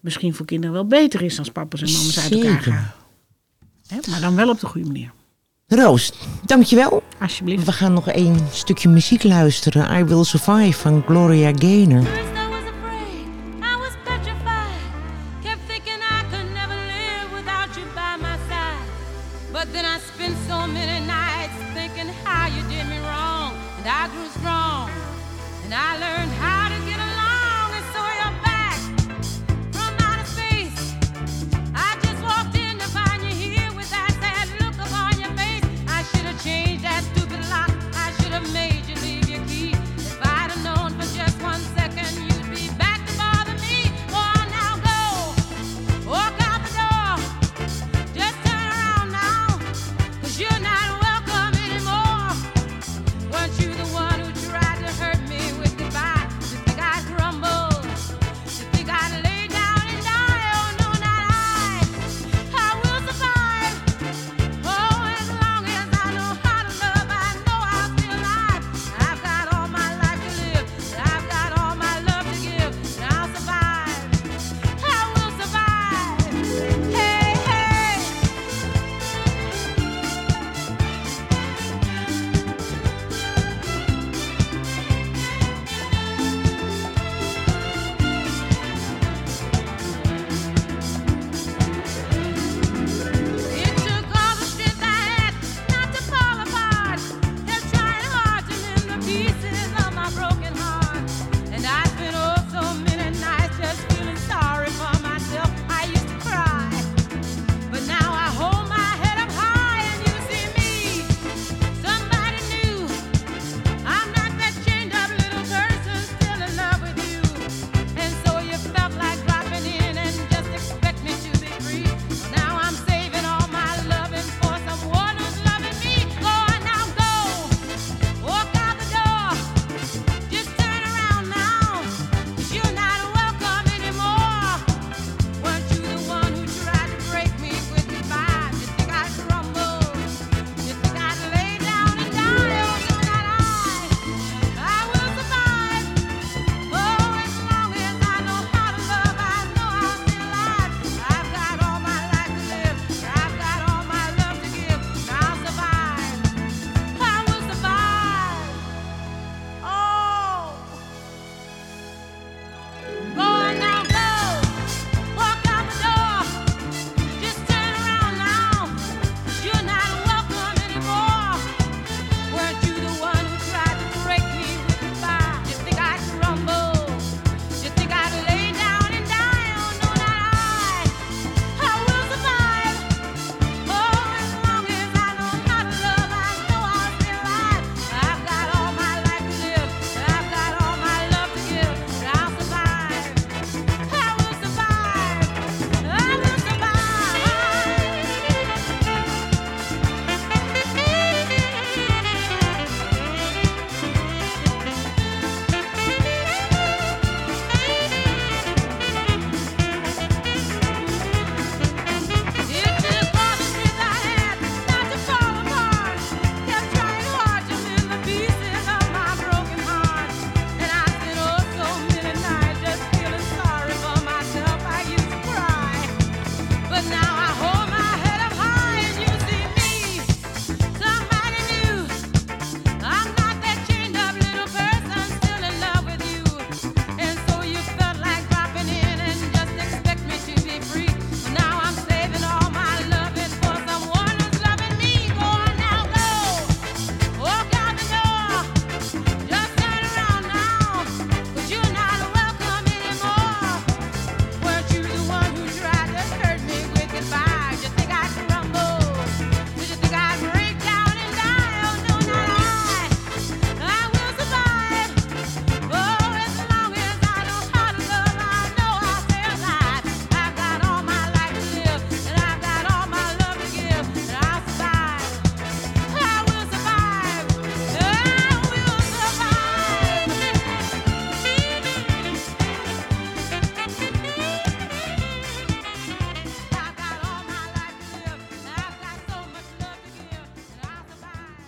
[0.00, 2.92] misschien voor kinderen wel beter is als papa's en mama's uit elkaar gaan.
[3.86, 5.10] Hè, maar dan wel op de goede manier.
[5.66, 6.12] Roos,
[6.44, 7.02] dankjewel.
[7.20, 7.64] Alsjeblieft.
[7.64, 9.98] We gaan nog één stukje muziek luisteren.
[9.98, 12.06] I Will Survive van Gloria Gaynor.